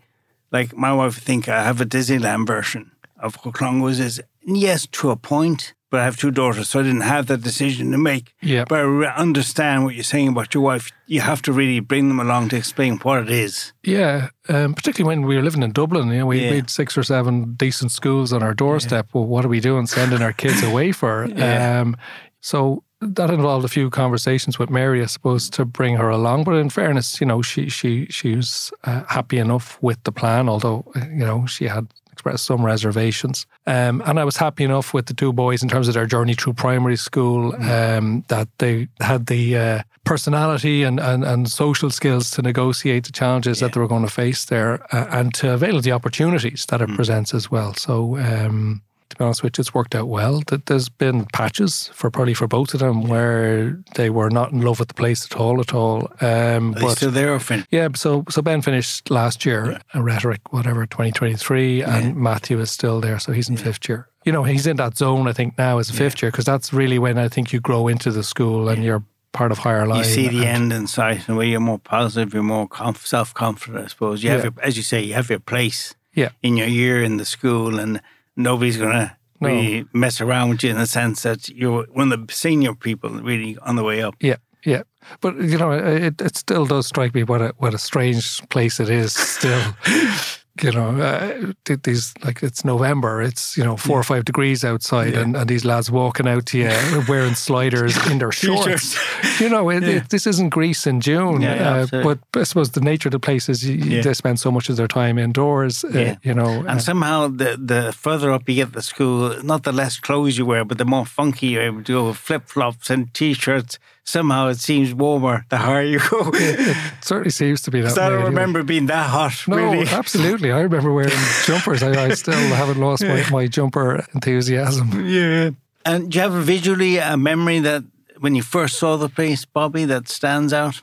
like 0.50 0.76
my 0.76 0.92
wife 0.92 1.16
think 1.16 1.48
I 1.48 1.62
have 1.62 1.80
a 1.80 1.86
Disneyland 1.86 2.46
version 2.46 2.92
of 3.18 3.40
Clongowes 3.42 3.98
is 3.98 4.22
yes 4.44 4.86
to 4.86 5.10
a 5.10 5.16
point, 5.16 5.74
but 5.90 6.00
I 6.00 6.04
have 6.04 6.16
two 6.16 6.30
daughters, 6.30 6.68
so 6.68 6.80
I 6.80 6.82
didn't 6.82 7.00
have 7.00 7.26
that 7.26 7.42
decision 7.42 7.90
to 7.92 7.98
make. 7.98 8.34
Yeah. 8.42 8.64
But 8.68 8.80
I 8.80 9.14
understand 9.16 9.84
what 9.84 9.94
you're 9.94 10.04
saying 10.04 10.28
about 10.28 10.54
your 10.54 10.62
wife. 10.62 10.92
You 11.06 11.20
have 11.22 11.42
to 11.42 11.52
really 11.52 11.80
bring 11.80 12.08
them 12.08 12.20
along 12.20 12.50
to 12.50 12.56
explain 12.56 12.98
what 12.98 13.22
it 13.22 13.30
is. 13.30 13.72
Yeah, 13.82 14.28
um, 14.48 14.74
particularly 14.74 15.16
when 15.16 15.26
we 15.26 15.36
were 15.36 15.42
living 15.42 15.62
in 15.62 15.72
Dublin, 15.72 16.08
you 16.08 16.18
know, 16.18 16.26
we, 16.26 16.42
yeah. 16.42 16.54
had 16.56 16.70
six 16.70 16.96
or 16.96 17.02
seven 17.02 17.54
decent 17.54 17.90
schools 17.90 18.32
on 18.32 18.42
our 18.42 18.54
doorstep. 18.54 19.06
Yeah. 19.06 19.20
Well, 19.20 19.26
what 19.26 19.44
are 19.44 19.48
we 19.48 19.60
doing 19.60 19.86
sending 19.86 20.22
our 20.22 20.32
kids 20.32 20.62
away 20.62 20.92
for? 20.92 21.26
yeah. 21.34 21.80
Um, 21.80 21.96
so 22.40 22.84
that 23.00 23.31
involved 23.31 23.64
a 23.64 23.69
few 23.69 23.90
conversations 23.90 24.59
with 24.59 24.71
Mary, 24.71 25.02
I 25.02 25.07
suppose, 25.07 25.49
to 25.50 25.64
bring 25.64 25.97
her 25.97 26.09
along. 26.09 26.45
But 26.45 26.55
in 26.55 26.71
fairness, 26.71 27.21
you 27.21 27.26
know, 27.26 27.43
she 27.43 27.69
she 27.69 28.07
she 28.07 28.37
was 28.37 28.73
uh, 28.85 29.05
happy 29.09 29.38
enough 29.38 29.78
with 29.83 30.02
the 30.05 30.12
plan, 30.12 30.49
although 30.49 30.85
you 30.97 31.25
know 31.25 31.47
she 31.47 31.67
had 31.67 31.87
expressed 32.19 32.47
some 32.47 32.67
reservations. 32.67 33.47
Um, 33.67 34.02
and 34.05 34.19
I 34.19 34.25
was 34.25 34.37
happy 34.37 34.64
enough 34.64 34.93
with 34.93 35.07
the 35.07 35.14
two 35.14 35.33
boys 35.33 35.62
in 35.62 35.69
terms 35.69 35.87
of 35.87 35.95
their 35.95 36.07
journey 36.07 36.35
through 36.35 36.55
primary 36.55 36.97
school 36.97 37.52
mm. 37.52 37.99
um, 37.99 38.25
that 38.26 38.49
they 38.59 38.88
had 39.00 39.26
the 39.26 39.57
uh, 39.57 39.83
personality 40.02 40.83
and, 40.83 40.99
and, 40.99 41.23
and 41.23 41.49
social 41.49 41.90
skills 41.90 42.33
to 42.33 42.43
negotiate 42.43 43.05
the 43.05 43.12
challenges 43.12 43.61
yeah. 43.61 43.69
that 43.69 43.75
they 43.75 43.81
were 43.81 43.87
going 43.87 44.05
to 44.05 44.11
face 44.11 44.47
there 44.47 44.83
uh, 44.93 45.07
and 45.11 45.33
to 45.35 45.52
avail 45.52 45.76
of 45.76 45.85
the 45.85 45.93
opportunities 45.93 46.67
that 46.71 46.81
it 46.81 46.88
mm. 46.88 46.97
presents 46.97 47.35
as 47.35 47.52
well. 47.52 47.73
So. 47.75 48.19
Um, 48.19 48.83
to 49.10 49.16
be 49.16 49.24
honest 49.24 49.42
with 49.42 49.56
you, 49.58 49.62
it's 49.62 49.72
worked 49.74 49.94
out 49.94 50.08
well. 50.08 50.42
That 50.48 50.66
there's 50.66 50.88
been 50.88 51.24
patches 51.32 51.90
for 51.94 52.10
probably 52.10 52.34
for 52.34 52.46
both 52.46 52.74
of 52.74 52.80
them 52.80 53.08
where 53.08 53.78
they 53.94 54.10
were 54.10 54.30
not 54.30 54.52
in 54.52 54.60
love 54.62 54.78
with 54.78 54.88
the 54.88 54.94
place 54.94 55.26
at 55.30 55.36
all, 55.36 55.60
at 55.60 55.72
all. 55.74 56.10
Um, 56.20 56.74
Are 56.74 56.80
they 56.80 56.88
still 56.90 57.10
there, 57.10 57.34
or 57.34 57.38
fin- 57.40 57.64
yeah, 57.70 57.88
so 57.94 58.24
so 58.28 58.42
Ben 58.42 58.62
finished 58.62 59.10
last 59.10 59.44
year, 59.46 59.72
Yeah. 59.72 59.78
a 59.94 60.02
rhetoric, 60.02 60.52
whatever, 60.52 60.86
2023, 60.86 61.82
and 61.82 62.16
Matthew 62.16 62.60
is 62.60 62.70
still 62.70 63.00
there, 63.00 63.18
so 63.18 63.32
he's 63.32 63.48
in 63.48 63.56
fifth 63.56 63.88
year. 63.88 64.08
You 64.24 64.32
know, 64.32 64.44
he's 64.44 64.66
in 64.66 64.76
that 64.76 64.96
zone, 64.98 65.26
I 65.26 65.32
think, 65.32 65.56
now 65.56 65.78
as 65.78 65.88
a 65.90 65.94
fifth 65.94 66.20
year, 66.22 66.30
because 66.30 66.44
that's 66.44 66.72
really 66.72 66.98
when 66.98 67.18
I 67.18 67.28
think 67.28 67.52
you 67.52 67.60
grow 67.60 67.88
into 67.88 68.10
the 68.10 68.22
school 68.22 68.68
and 68.68 68.84
you're 68.84 69.02
part 69.32 69.52
of 69.52 69.58
higher 69.58 69.86
line. 69.86 69.98
you 69.98 70.04
see 70.04 70.28
the 70.28 70.46
end 70.46 70.72
in 70.72 70.86
sight, 70.86 71.28
and 71.28 71.36
where 71.36 71.46
you're 71.46 71.60
more 71.60 71.78
positive, 71.78 72.34
you're 72.34 72.42
more 72.42 72.68
conf- 72.68 73.06
self 73.06 73.32
confident. 73.32 73.84
I 73.84 73.88
suppose 73.88 74.22
you 74.22 74.30
have, 74.30 74.40
Yeah. 74.40 74.50
your, 74.56 74.64
as 74.64 74.76
you 74.76 74.82
say, 74.82 75.02
you 75.02 75.14
have 75.14 75.30
your 75.30 75.38
place 75.40 75.94
Yeah. 76.14 76.30
in 76.42 76.56
your 76.56 76.66
year 76.66 77.02
in 77.02 77.16
the 77.16 77.24
school, 77.24 77.78
and 77.78 78.00
nobody's 78.38 78.78
gonna 78.78 79.16
No. 79.40 79.49
really 79.49 79.85
mess 79.92 80.21
around 80.21 80.49
with 80.50 80.62
you 80.64 80.71
in 80.71 80.78
the 80.78 80.87
sense 80.87 81.23
that 81.25 81.49
you're 81.50 81.85
one 81.92 82.11
of 82.12 82.26
the 82.26 82.33
senior 82.33 82.75
people, 82.75 83.11
really 83.11 83.59
on 83.62 83.76
the 83.76 83.83
way 83.85 84.02
up. 84.02 84.14
Yeah, 84.21 84.37
yeah. 84.64 84.83
But 85.21 85.37
you 85.37 85.59
know, 85.59 85.73
it, 85.73 86.21
it 86.21 86.37
still 86.37 86.66
does 86.66 86.87
strike 86.87 87.14
me 87.14 87.23
what 87.25 87.40
a 87.42 87.52
what 87.59 87.75
a 87.75 87.78
strange 87.78 88.40
place 88.49 88.80
it 88.80 88.88
is. 88.88 89.12
Still, 89.12 89.62
you 90.64 90.72
know, 90.72 90.90
uh, 91.00 91.52
these 91.82 92.12
like 92.24 92.42
it's 92.42 92.64
November. 92.64 93.22
It's 93.22 93.56
you 93.56 93.64
know 93.64 93.76
four 93.76 93.98
or 93.98 94.02
five 94.02 94.24
degrees 94.24 94.64
outside, 94.64 95.14
and, 95.14 95.36
and 95.36 95.48
these 95.48 95.64
lads 95.64 95.90
walking 95.90 96.28
out 96.28 96.46
to 96.46 96.58
you 96.58 96.70
wearing 97.08 97.34
sliders 97.34 97.96
in 98.10 98.18
their 98.18 98.32
shorts. 98.32 98.96
you 99.40 99.48
know, 99.48 99.70
it, 99.70 99.82
it, 99.82 100.08
this 100.10 100.26
isn't 100.26 100.50
Greece 100.50 100.86
in 100.86 101.00
June. 101.00 101.42
Yeah, 101.42 101.54
yeah, 101.54 101.98
uh, 102.00 102.02
but 102.02 102.18
I 102.34 102.44
suppose 102.44 102.70
the 102.70 102.80
nature 102.80 103.08
of 103.08 103.12
the 103.12 103.20
place 103.20 103.48
is 103.48 103.62
you, 103.64 103.74
you- 103.76 103.96
Yeah. 103.96 104.02
they 104.02 104.14
spend 104.14 104.38
so 104.40 104.50
much 104.50 104.68
of 104.68 104.76
their 104.76 104.88
time 104.88 105.18
indoors. 105.18 105.84
Uh, 105.84 105.88
Yeah. 105.98 106.16
You 106.22 106.34
know, 106.34 106.64
And 106.68 106.80
somehow, 106.82 107.28
the 107.28 107.56
the 107.56 107.92
further 107.92 108.30
up 108.32 108.48
you 108.48 108.54
get 108.56 108.72
the 108.72 108.82
school, 108.82 109.34
not 109.42 109.62
the 109.62 109.72
less 109.72 109.98
clothes 110.00 110.36
you 110.38 110.46
wear, 110.46 110.64
but 110.64 110.78
the 110.78 110.84
more 110.84 111.06
funky 111.06 111.46
you're 111.46 111.62
able 111.68 111.82
to 111.84 111.92
go 111.92 112.06
with 112.08 112.16
flip 112.18 112.48
flops 112.48 112.90
and 112.90 113.12
t 113.14 113.34
shirts. 113.34 113.78
Somehow 114.08 114.48
it 114.48 114.58
seems 114.58 114.94
warmer 114.94 115.44
the 115.50 115.58
higher 115.58 115.82
you 115.82 115.98
go. 115.98 116.30
it 116.32 116.76
certainly 117.02 117.28
seems 117.28 117.60
to 117.60 117.70
be 117.70 117.82
that. 117.82 117.92
I 117.92 118.08
don't 118.08 118.12
anyway. 118.14 118.30
remember 118.30 118.62
being 118.62 118.86
that 118.86 119.10
hot, 119.10 119.34
No, 119.46 119.56
really. 119.56 119.86
absolutely. 120.00 120.50
I 120.50 120.60
remember 120.60 120.90
wearing 120.94 121.12
jumpers. 121.44 121.82
I, 121.82 122.06
I 122.06 122.14
still 122.14 122.32
haven't 122.56 122.80
lost 122.80 123.04
my, 123.04 123.22
my 123.28 123.46
jumper 123.46 124.06
enthusiasm. 124.14 125.06
Yeah. 125.06 125.50
And 125.84 126.10
do 126.10 126.16
you 126.16 126.22
have 126.22 126.32
a 126.32 126.40
visually 126.40 126.96
a 126.96 127.18
memory 127.18 127.58
that 127.60 127.84
when 128.18 128.34
you 128.34 128.42
first 128.42 128.78
saw 128.78 128.96
the 128.96 129.10
place, 129.10 129.44
Bobby, 129.44 129.84
that 129.84 130.08
stands 130.08 130.54
out? 130.54 130.80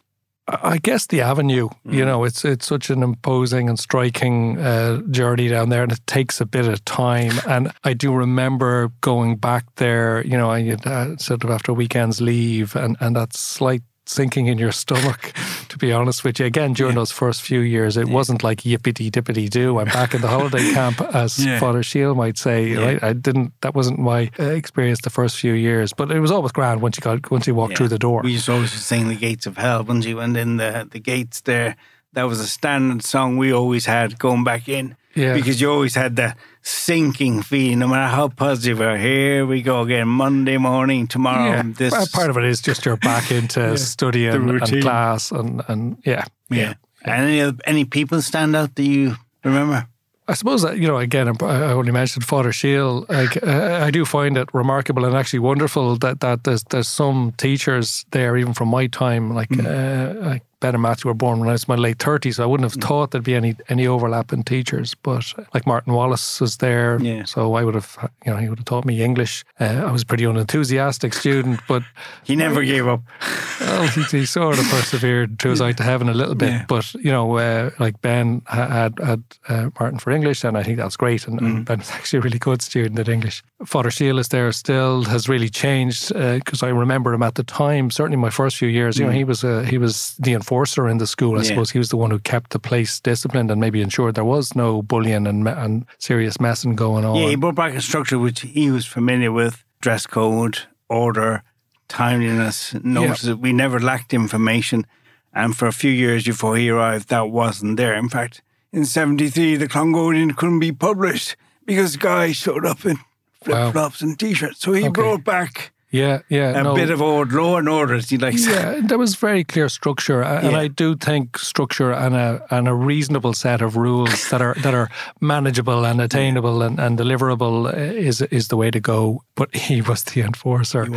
I 0.47 0.77
guess 0.77 1.07
the 1.07 1.21
avenue, 1.21 1.69
you 1.85 2.05
know, 2.05 2.23
it's 2.23 2.45
it's 2.45 2.67
such 2.67 2.91
an 2.91 3.01
imposing 3.01 3.67
and 3.67 3.79
striking 3.79 4.59
uh, 4.59 5.01
journey 5.09 5.47
down 5.47 5.69
there, 5.69 5.81
and 5.81 5.91
it 5.91 6.05
takes 6.05 6.39
a 6.39 6.45
bit 6.45 6.67
of 6.67 6.85
time. 6.85 7.33
And 7.47 7.71
I 7.83 7.93
do 7.93 8.13
remember 8.13 8.91
going 9.01 9.37
back 9.37 9.65
there, 9.77 10.23
you 10.23 10.37
know, 10.37 10.51
I 10.51 10.77
uh, 10.85 11.17
sort 11.17 11.43
of 11.43 11.49
after 11.49 11.73
weekend's 11.73 12.21
leave, 12.21 12.75
and 12.75 12.95
and 12.99 13.15
that 13.15 13.33
slight 13.35 13.81
sinking 14.05 14.47
in 14.47 14.57
your 14.57 14.71
stomach. 14.71 15.33
To 15.69 15.79
be 15.79 15.91
honest 15.91 16.23
with 16.23 16.39
you, 16.39 16.45
again 16.45 16.71
during 16.71 16.95
those 16.95 17.11
first 17.11 17.41
few 17.41 17.59
years, 17.59 17.97
it 17.97 18.07
wasn't 18.07 18.43
like 18.43 18.59
yippity 18.61 19.11
dippity 19.11 19.49
do. 19.49 19.77
I'm 19.79 19.87
back 19.87 20.13
in 20.13 20.21
the 20.21 20.29
holiday 20.29 20.71
camp, 20.73 21.01
as 21.13 21.37
Yeah. 21.37 21.59
Father 21.59 21.83
Shield 21.83 22.15
might 22.15 22.37
say. 22.37 22.73
Right? 22.77 23.03
I 23.03 23.11
didn't. 23.11 23.51
That 23.59 23.75
wasn't 23.75 23.99
my 23.99 24.31
uh, 24.39 24.43
experience 24.51 25.01
the 25.01 25.09
first 25.09 25.35
few 25.37 25.51
years, 25.51 25.91
but 25.91 26.11
it 26.11 26.21
was 26.21 26.31
always 26.31 26.53
grand 26.53 26.81
once 26.81 26.95
you 26.97 27.01
got 27.01 27.29
once 27.29 27.45
you 27.45 27.55
walked 27.55 27.71
Yeah. 27.71 27.77
through 27.77 27.89
the 27.89 27.99
door. 27.99 28.21
We 28.23 28.31
used 28.33 28.45
to 28.45 28.53
always 28.53 28.71
sing 28.71 29.09
the 29.09 29.15
gates 29.17 29.45
of 29.47 29.57
hell. 29.57 29.83
Once 29.83 30.05
you 30.05 30.15
went 30.15 30.37
in 30.37 30.55
the, 30.57 30.87
the 30.89 30.99
gates 30.99 31.41
there, 31.41 31.75
that 32.13 32.23
was 32.23 32.39
a 32.39 32.47
standard 32.47 33.03
song 33.03 33.35
we 33.37 33.51
always 33.51 33.85
had 33.85 34.17
going 34.17 34.45
back 34.45 34.69
in. 34.69 34.95
Yeah. 35.15 35.33
Because 35.33 35.61
you 35.61 35.71
always 35.71 35.95
had 35.95 36.15
that 36.17 36.37
sinking 36.61 37.41
feeling, 37.43 37.79
no 37.79 37.87
matter 37.87 38.13
how 38.13 38.27
positive 38.29 38.79
you 38.79 38.85
are. 38.85 38.97
Here 38.97 39.45
we 39.45 39.61
go 39.61 39.81
again, 39.81 40.07
Monday 40.07 40.57
morning, 40.57 41.07
tomorrow. 41.07 41.51
Yeah, 41.51 41.63
This 41.65 41.91
Well, 41.91 42.07
part 42.11 42.29
of 42.29 42.37
it 42.37 42.43
is 42.43 42.59
just 42.61 42.85
you're 42.85 42.97
back 42.97 43.31
into 43.31 43.77
studying 43.93 44.47
The 44.47 44.63
and 44.63 44.81
class 44.81 45.31
and, 45.31 45.61
and 45.67 45.97
yeah. 46.05 46.25
yeah. 46.49 46.73
And 47.03 47.27
any 47.27 47.41
other- 47.41 47.57
any 47.65 47.85
people 47.85 48.21
stand 48.21 48.55
out 48.55 48.75
that 48.75 48.83
you 48.83 49.15
remember? 49.43 49.87
I 50.27 50.33
suppose 50.33 50.63
that, 50.63 50.79
you 50.79 50.87
know, 50.87 50.97
again, 50.97 51.27
I 51.29 51.45
I 51.45 51.71
only 51.73 51.91
mentioned 51.91 52.25
Father 52.25 52.51
Shield. 52.51 53.07
Like, 53.09 53.37
uh, 53.43 53.79
I 53.87 53.91
do 53.91 54.05
find 54.05 54.37
it 54.37 54.49
remarkable 54.53 55.05
and 55.05 55.15
actually 55.15 55.37
wonderful 55.39 55.97
that, 55.97 56.19
that 56.21 56.43
there's 56.45 56.63
there's 56.71 56.87
some 56.87 57.31
teachers 57.37 58.05
there, 58.09 58.35
even 58.35 58.53
from 58.55 58.69
my 58.69 58.87
time, 58.87 59.35
like, 59.35 59.49
Mm. 59.49 59.65
uh, 59.65 60.29
like 60.29 60.41
And 60.73 60.81
Matthew 60.81 61.09
were 61.09 61.13
born 61.15 61.39
when 61.39 61.49
I 61.49 61.51
was 61.53 61.63
in 61.65 61.71
my 61.75 61.75
late 61.81 61.97
30s, 61.99 62.35
so 62.35 62.43
I 62.43 62.45
wouldn't 62.47 62.69
have 62.71 62.79
Mm. 62.79 62.87
thought 62.87 63.11
there'd 63.11 63.23
be 63.23 63.35
any 63.35 63.55
any 63.69 63.85
overlap 63.87 64.33
in 64.33 64.43
teachers. 64.43 64.95
But 64.95 65.33
like 65.53 65.65
Martin 65.67 65.93
Wallace 65.93 66.41
was 66.41 66.57
there, 66.57 66.97
Yeah. 67.01 67.25
so 67.25 67.53
I 67.55 67.63
would 67.63 67.75
have, 67.75 67.97
you 68.25 68.31
know, 68.31 68.37
he 68.39 68.49
would 68.49 68.59
have 68.59 68.65
taught 68.65 68.85
me 68.85 69.01
English. 69.03 69.43
Uh, 69.59 69.83
I 69.87 69.91
was 69.91 70.01
a 70.01 70.05
pretty 70.05 70.25
unenthusiastic 70.25 71.13
student, 71.13 71.59
but 71.67 71.83
He 72.23 72.35
never 72.35 72.63
gave 72.63 72.87
up. 72.87 73.01
Well, 73.61 73.87
he, 73.87 74.03
he 74.19 74.25
sort 74.25 74.59
of 74.59 74.65
persevered 74.69 75.39
to 75.39 75.49
his 75.49 75.61
out 75.61 75.77
to 75.77 75.83
heaven 75.83 76.09
a 76.09 76.13
little 76.13 76.35
bit, 76.35 76.49
Yeah. 76.49 76.65
but 76.67 76.93
you 76.95 77.09
know, 77.11 77.37
uh, 77.37 77.69
like 77.79 78.01
Ben 78.01 78.41
had 78.47 78.93
had 78.99 79.23
uh, 79.47 79.69
Martin 79.79 79.99
for 79.99 80.11
English, 80.11 80.43
and 80.43 80.57
I 80.57 80.63
think 80.63 80.77
that's 80.77 80.97
great. 80.97 81.25
And, 81.27 81.39
Mm. 81.39 81.45
and 81.45 81.65
Ben 81.65 81.77
was 81.79 81.91
actually 81.97 82.19
a 82.19 82.21
really 82.21 82.39
good 82.39 82.61
student 82.61 82.99
at 82.99 83.07
English. 83.09 83.43
Father 83.65 83.91
Shield 83.91 84.19
is 84.19 84.27
there 84.27 84.51
still 84.51 85.03
has 85.05 85.29
really 85.29 85.49
changed 85.49 86.13
because 86.13 86.63
I 86.63 86.69
remember 86.69 87.13
him 87.13 87.23
at 87.23 87.35
the 87.35 87.43
time. 87.43 87.89
Certainly, 87.91 88.17
my 88.17 88.29
first 88.29 88.57
few 88.57 88.67
years, 88.69 88.97
you 88.99 89.05
know, 89.05 89.11
he 89.11 89.23
was 89.23 89.43
uh, 89.43 89.61
he 89.69 89.77
was 89.77 90.15
the 90.19 90.33
enforcer 90.55 90.87
in 90.87 90.97
the 90.97 91.07
school. 91.07 91.35
I. 91.35 91.41
Yeah. 91.41 91.49
suppose 91.49 91.71
he 91.71 91.79
was 91.79 91.89
the 91.89 91.97
one 91.97 92.11
who 92.11 92.19
kept 92.19 92.51
the 92.51 92.59
place 92.59 92.99
disciplined 92.99 93.51
and 93.51 93.59
maybe 93.59 93.81
ensured 93.81 94.15
there 94.15 94.23
was 94.23 94.55
no 94.55 94.81
bullying 94.81 95.27
and 95.27 95.47
and 95.47 95.85
serious 95.97 96.39
messing 96.39 96.75
going 96.75 97.05
on. 97.05 97.15
Yeah, 97.17 97.29
he 97.29 97.35
brought 97.35 97.55
back 97.55 97.73
a 97.73 97.81
structure 97.81 98.17
which 98.17 98.41
he 98.41 98.71
was 98.71 98.85
familiar 98.85 99.31
with 99.31 99.63
dress 99.81 100.07
code, 100.07 100.59
order, 100.89 101.43
timeliness. 101.87 102.73
Notice 102.83 103.23
that 103.23 103.37
we 103.37 103.53
never 103.53 103.79
lacked 103.79 104.13
information. 104.13 104.85
And 105.33 105.55
for 105.55 105.67
a 105.67 105.73
few 105.73 105.91
years 105.91 106.23
before 106.23 106.55
he 106.55 106.69
arrived, 106.69 107.09
that 107.09 107.29
wasn't 107.29 107.75
there. 107.75 107.93
In 107.93 108.07
fact, 108.09 108.41
in 108.71 108.85
73, 108.85 109.57
the 109.57 109.67
Clongonian 109.67 110.35
couldn't 110.35 110.59
be 110.59 110.71
published 110.71 111.35
because 111.65 111.97
guys 111.97 112.37
showed 112.37 112.65
up 112.65 112.85
in 112.85 112.97
flip 113.43 113.73
flops 113.73 114.01
and 114.01 114.17
t 114.17 114.33
shirts. 114.33 114.59
So 114.59 114.71
he 114.71 114.87
brought 114.87 115.25
back 115.25 115.73
yeah, 115.95 116.19
yeah. 116.29 116.59
a 116.59 116.63
no. 116.63 116.75
bit 116.75 116.89
of 116.89 117.01
old 117.01 117.31
law 117.31 117.57
and 117.57 117.69
order, 117.69 117.95
as 117.95 118.09
he 118.09 118.17
likes 118.17 118.45
Yeah, 118.45 118.81
there 118.83 118.97
was 118.97 119.15
very 119.15 119.43
clear 119.43 119.69
structure, 119.69 120.21
and 120.21 120.51
Yeah. 120.51 120.59
I 120.59 120.67
do 120.67 120.95
think 120.95 121.37
structure 121.37 121.91
and 121.91 122.15
a 122.15 122.41
and 122.49 122.67
a 122.67 122.73
reasonable 122.73 123.33
set 123.33 123.61
of 123.61 123.75
rules 123.77 124.29
that 124.29 124.41
are 124.41 124.55
that 124.63 124.73
are 124.73 124.89
manageable 125.21 125.85
and 125.85 126.01
attainable 126.01 126.61
and, 126.61 126.79
and 126.79 126.99
deliverable 126.99 127.67
uh, 127.67 127.77
is 128.09 128.21
is 128.21 128.47
the 128.47 128.57
way 128.57 128.71
to 128.71 128.79
go. 128.79 129.21
But 129.35 129.55
he 129.69 129.81
was 129.81 130.03
the 130.03 130.21
enforcer. 130.21 130.87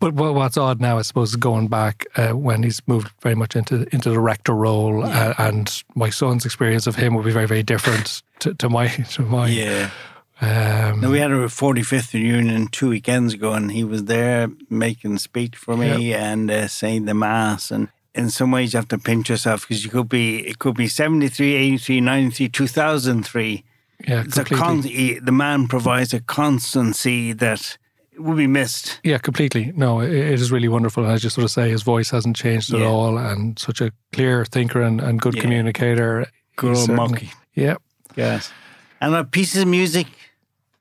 But 0.00 0.14
what's 0.14 0.56
odd 0.56 0.80
now, 0.80 0.98
I 0.98 1.02
suppose, 1.02 1.30
is 1.30 1.36
going 1.36 1.68
back 1.68 2.06
uh, 2.16 2.32
when 2.32 2.62
he's 2.62 2.80
moved 2.86 3.10
very 3.22 3.34
much 3.34 3.56
into 3.56 3.86
into 3.92 4.10
the 4.10 4.20
rector 4.20 4.54
role, 4.54 5.04
uh, 5.04 5.34
and 5.38 5.82
my 5.94 6.10
son's 6.10 6.44
experience 6.44 6.86
of 6.86 6.96
him 6.96 7.14
will 7.14 7.24
be 7.24 7.32
very 7.32 7.46
very 7.46 7.62
different 7.62 8.22
to, 8.40 8.54
to 8.54 8.68
my 8.68 8.88
to 9.14 9.22
mine. 9.22 9.52
Yeah. 9.52 9.90
Um, 10.40 11.00
we 11.10 11.18
had 11.18 11.30
a 11.30 11.46
45th 11.46 12.12
reunion 12.12 12.66
two 12.68 12.90
weekends 12.90 13.34
ago, 13.34 13.52
and 13.54 13.72
he 13.72 13.84
was 13.84 14.04
there 14.04 14.48
making 14.68 15.14
a 15.14 15.18
speech 15.18 15.56
for 15.56 15.76
me 15.76 16.12
and 16.12 16.50
uh, 16.50 16.68
saying 16.68 17.06
the 17.06 17.14
mass. 17.14 17.70
And 17.70 17.88
in 18.14 18.28
some 18.30 18.50
ways, 18.50 18.72
you 18.74 18.76
have 18.78 18.88
to 18.88 18.98
pinch 18.98 19.30
yourself 19.30 19.62
because 19.62 19.84
you 19.84 19.90
could 19.90 20.08
be 20.10 20.46
it 20.46 20.58
could 20.58 20.74
be 20.76 20.88
73, 20.88 21.54
83, 21.54 22.00
93, 22.00 22.48
2003. 22.50 23.64
yeah, 24.06 24.20
It's 24.24 24.36
a 24.36 24.44
completely. 24.44 24.56
con- 24.66 24.82
he, 24.82 25.18
the 25.18 25.32
man 25.32 25.68
provides 25.68 26.12
a 26.12 26.20
constancy 26.20 27.32
that 27.32 27.78
will 28.18 28.36
be 28.36 28.46
missed. 28.46 29.00
Yeah, 29.04 29.18
completely. 29.18 29.72
No, 29.74 30.00
it, 30.00 30.10
it 30.12 30.40
is 30.40 30.52
really 30.52 30.68
wonderful. 30.68 31.02
And 31.04 31.12
I 31.12 31.16
just 31.16 31.34
sort 31.34 31.44
of 31.46 31.50
say 31.50 31.70
his 31.70 31.82
voice 31.82 32.10
hasn't 32.10 32.36
changed 32.36 32.74
at 32.74 32.82
all 32.82 33.16
and 33.18 33.58
such 33.58 33.80
a 33.80 33.90
clear 34.12 34.44
thinker 34.44 34.82
and, 34.82 35.00
and 35.00 35.20
good 35.20 35.34
Yeah. 35.34 35.42
communicator. 35.42 36.26
Good 36.56 36.76
old 36.76 36.90
monkey. 36.90 37.30
Yeah. 37.54 37.76
Yes. 38.16 38.50
And 39.00 39.14
are 39.14 39.24
pieces 39.24 39.62
of 39.62 39.68
music 39.68 40.06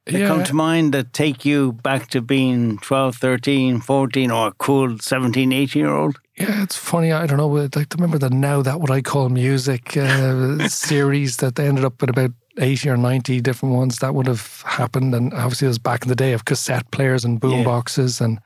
that 0.06 0.20
Yeah. 0.20 0.28
come 0.28 0.44
to 0.44 0.54
mind 0.54 0.94
that 0.94 1.14
take 1.14 1.46
you 1.46 1.74
back 1.74 2.08
to 2.10 2.22
being 2.22 2.78
12, 2.80 3.16
13, 3.16 3.80
14, 3.82 4.32
or 4.32 4.48
a 4.50 4.52
cool 4.54 4.98
17, 5.00 5.52
18 5.52 5.80
year 5.82 5.92
old? 5.94 6.18
Yeah, 6.38 6.64
it's 6.64 6.76
funny. 6.76 7.12
I 7.12 7.26
don't 7.26 7.38
know. 7.38 7.48
Like 7.48 7.72
to 7.90 7.98
remember 7.98 8.18
the 8.18 8.30
Now 8.30 8.62
That 8.62 8.82
What 8.82 8.92
I 8.92 9.02
Call 9.02 9.30
Music 9.30 9.96
uh, 9.98 10.68
series 10.68 11.38
that 11.38 11.56
they 11.56 11.66
ended 11.68 11.86
up 11.86 12.02
with 12.02 12.10
about 12.10 12.32
80 12.60 12.90
or 12.90 12.98
90 12.98 13.42
different 13.42 13.74
ones 13.76 14.00
that 14.00 14.14
would 14.14 14.28
have 14.28 14.62
happened. 14.66 15.16
And 15.16 15.34
obviously, 15.34 15.66
it 15.66 15.70
was 15.70 15.80
back 15.80 16.04
in 16.04 16.10
the 16.10 16.16
day 16.16 16.34
of 16.34 16.46
cassette 16.46 16.90
players 16.92 17.24
and 17.26 17.40
boom 17.40 17.60
Yeah. 17.60 17.64
boxes. 17.64 18.20
And 18.22 18.40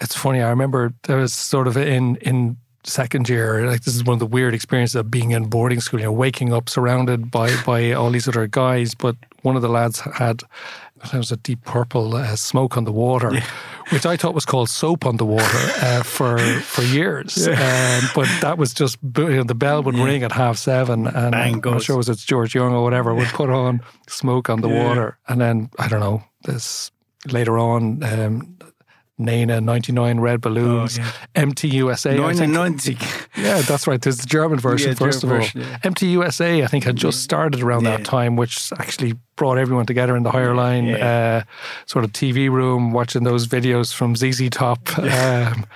it's 0.00 0.14
funny. 0.16 0.40
I 0.42 0.48
remember 0.50 0.92
there 1.04 1.18
was 1.18 1.32
sort 1.34 1.66
of 1.66 1.76
in, 1.76 2.16
in 2.16 2.56
second 2.84 3.28
year, 3.28 3.66
like 3.66 3.82
this 3.82 3.94
is 3.94 4.04
one 4.04 4.14
of 4.14 4.20
the 4.20 4.26
weird 4.26 4.54
experiences 4.54 4.96
of 4.96 5.10
being 5.10 5.32
in 5.32 5.46
boarding 5.48 5.80
school. 5.80 6.00
You 6.00 6.06
know, 6.06 6.12
waking 6.12 6.52
up 6.52 6.68
surrounded 6.68 7.30
by 7.30 7.54
by 7.64 7.92
all 7.92 8.10
these 8.10 8.28
other 8.28 8.46
guys, 8.46 8.94
but 8.94 9.16
one 9.42 9.56
of 9.56 9.62
the 9.62 9.68
lads 9.68 10.00
had 10.00 10.42
there 11.10 11.18
was 11.18 11.32
a 11.32 11.36
deep 11.36 11.62
purple 11.64 12.16
uh, 12.16 12.36
smoke 12.36 12.76
on 12.76 12.84
the 12.84 12.92
water, 12.92 13.34
yeah. 13.34 13.44
which 13.90 14.06
I 14.06 14.16
thought 14.16 14.34
was 14.34 14.44
called 14.44 14.68
soap 14.68 15.04
on 15.04 15.16
the 15.16 15.26
water 15.26 15.58
uh, 15.82 16.02
for 16.02 16.38
for 16.38 16.82
years. 16.82 17.46
Yeah. 17.46 18.00
Um, 18.02 18.10
but 18.14 18.28
that 18.40 18.58
was 18.58 18.72
just 18.72 18.98
you 19.02 19.36
know, 19.36 19.44
the 19.44 19.54
bell 19.54 19.82
would 19.82 19.96
yeah. 19.96 20.04
ring 20.04 20.22
at 20.22 20.32
half 20.32 20.56
seven, 20.56 21.06
and 21.06 21.32
Bang 21.32 21.54
I'm 21.64 21.72
not 21.72 21.82
sure 21.82 21.96
was 21.96 22.08
it 22.08 22.18
George 22.18 22.54
Young 22.54 22.72
or 22.72 22.82
whatever 22.82 23.14
would 23.14 23.28
put 23.28 23.50
on 23.50 23.80
smoke 24.08 24.48
on 24.48 24.60
the 24.60 24.68
water, 24.68 25.18
and 25.28 25.40
then 25.40 25.70
I 25.78 25.88
don't 25.88 26.00
know 26.00 26.24
this 26.44 26.90
later 27.30 27.58
on. 27.58 28.02
Um, 28.02 28.58
Nena 29.16 29.60
99 29.60 30.18
Red 30.18 30.40
Balloons, 30.40 30.98
oh, 30.98 31.02
yeah. 31.02 31.12
MT 31.36 31.68
USA. 31.68 32.16
99. 32.16 32.78
yeah, 33.36 33.60
that's 33.62 33.86
right. 33.86 34.00
There's 34.00 34.18
the 34.18 34.26
German 34.26 34.58
version, 34.58 34.90
yeah, 34.90 34.94
first 34.94 35.20
German 35.20 35.36
of 35.36 35.42
all. 35.42 35.46
Version, 35.46 35.60
yeah. 35.60 35.78
MT 35.84 36.06
USA, 36.08 36.62
I 36.64 36.66
think, 36.66 36.84
had 36.84 36.96
just 36.96 37.22
started 37.22 37.62
around 37.62 37.84
that 37.84 38.04
time, 38.04 38.34
which 38.34 38.72
actually 38.78 39.14
brought 39.36 39.58
everyone 39.58 39.86
together 39.86 40.16
in 40.16 40.24
the 40.24 40.30
higher 40.30 40.54
line 40.54 40.90
uh, 40.90 41.44
sort 41.86 42.04
of 42.04 42.12
TV 42.12 42.50
room, 42.50 42.92
watching 42.92 43.22
those 43.22 43.46
videos 43.46 43.94
from 43.94 44.16
ZZ 44.16 44.50
Top. 44.50 44.98
Um, 44.98 45.66